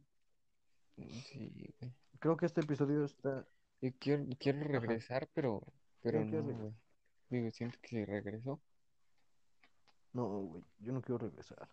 [0.97, 1.93] Sí, güey.
[2.19, 3.45] Creo que este episodio está.
[3.81, 5.61] Yo quiero, quiero regresar, pero,
[6.01, 6.73] pero quieres no, güey.
[7.29, 8.59] Digo, siento que si regreso,
[10.13, 11.67] No, güey, yo no quiero regresar.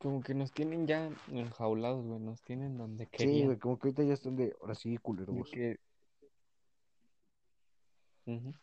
[0.00, 2.18] Como que nos tienen ya enjaulados, güey.
[2.20, 3.46] Nos tienen donde Sí, querían.
[3.46, 4.56] güey, como que ahorita ya están de.
[4.60, 5.50] Ahora sí, De culeros.
[5.50, 5.78] que...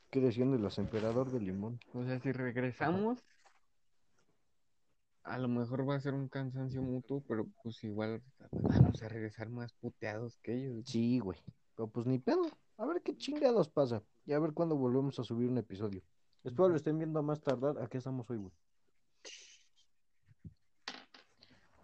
[0.09, 1.79] ¿Qué decían de los emperador de limón?
[1.93, 3.23] O sea, si regresamos,
[5.23, 9.49] a lo mejor va a ser un cansancio mutuo, pero pues igual vamos a regresar
[9.49, 10.71] más puteados que ellos.
[10.73, 10.83] güey.
[10.85, 11.39] Sí, güey.
[11.75, 12.43] Pero pues ni pedo.
[12.77, 14.01] A ver qué chingados pasa.
[14.25, 16.01] Y a ver cuándo volvemos a subir un episodio.
[16.43, 17.77] Espero lo estén viendo a más tardar.
[17.81, 18.53] ¿A qué estamos hoy, güey?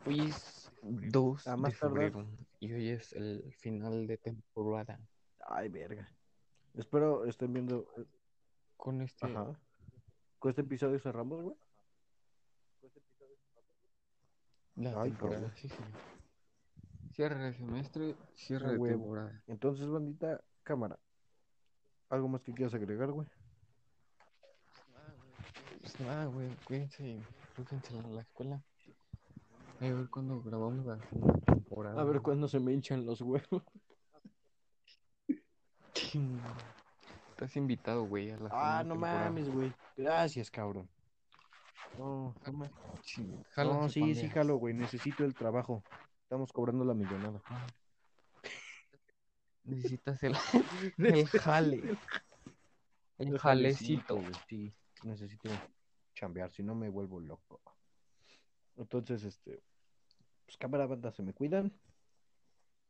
[0.05, 2.11] Hoy es 2 A de más tardar.
[2.11, 2.27] febrero
[2.59, 4.99] y hoy es el final de temporada.
[5.47, 6.09] Ay, verga.
[6.73, 7.87] Espero estén viendo.
[7.97, 8.05] eh,
[8.77, 9.57] Con este, Ajá.
[10.39, 11.55] Con este episodio cerramos, güey.
[14.75, 15.53] la Ay, temporada.
[15.55, 15.91] Sí, señor.
[17.11, 19.03] Cierre de semestre, cierre de huevo.
[19.03, 19.43] temporada.
[19.47, 20.99] Entonces, bandita, cámara.
[22.09, 23.27] ¿Algo más que quieras agregar, güey?
[25.79, 27.23] Pues nada, güey, cuídense y
[28.13, 28.63] la escuela.
[29.83, 30.97] A ver cuándo grabamos la
[31.45, 31.99] temporada.
[32.01, 33.63] A ver cuándo se me hinchan los huevos.
[37.31, 39.25] Estás invitado, güey, a la Ah, no temporada.
[39.25, 39.73] mames, güey.
[39.97, 40.87] Gracias, cabrón.
[41.97, 42.71] No, no mames.
[43.03, 43.23] Sí,
[43.57, 44.73] No, sí, sí, jalo, güey.
[44.73, 45.83] Necesito el trabajo.
[46.23, 47.41] Estamos cobrando la millonada.
[47.45, 47.67] Ah.
[49.65, 50.33] Necesitas el,
[50.97, 51.97] el jale.
[53.17, 54.15] El jalecito.
[54.15, 54.31] güey.
[54.47, 54.73] Sí,
[55.03, 55.49] necesito
[56.15, 57.61] chambear, si no me vuelvo loco.
[58.77, 59.61] Entonces, este,
[60.53, 61.71] pues cámara banda, se me cuidan.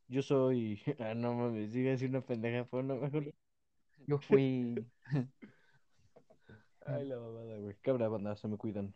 [0.08, 3.32] Yo soy, ah, no mames, sigue a decir una pendeja, pero no mejor.
[4.06, 4.74] Yo fui.
[6.86, 7.74] Ay, la babada, güey.
[7.80, 8.92] Cámara banda, se me cuidan.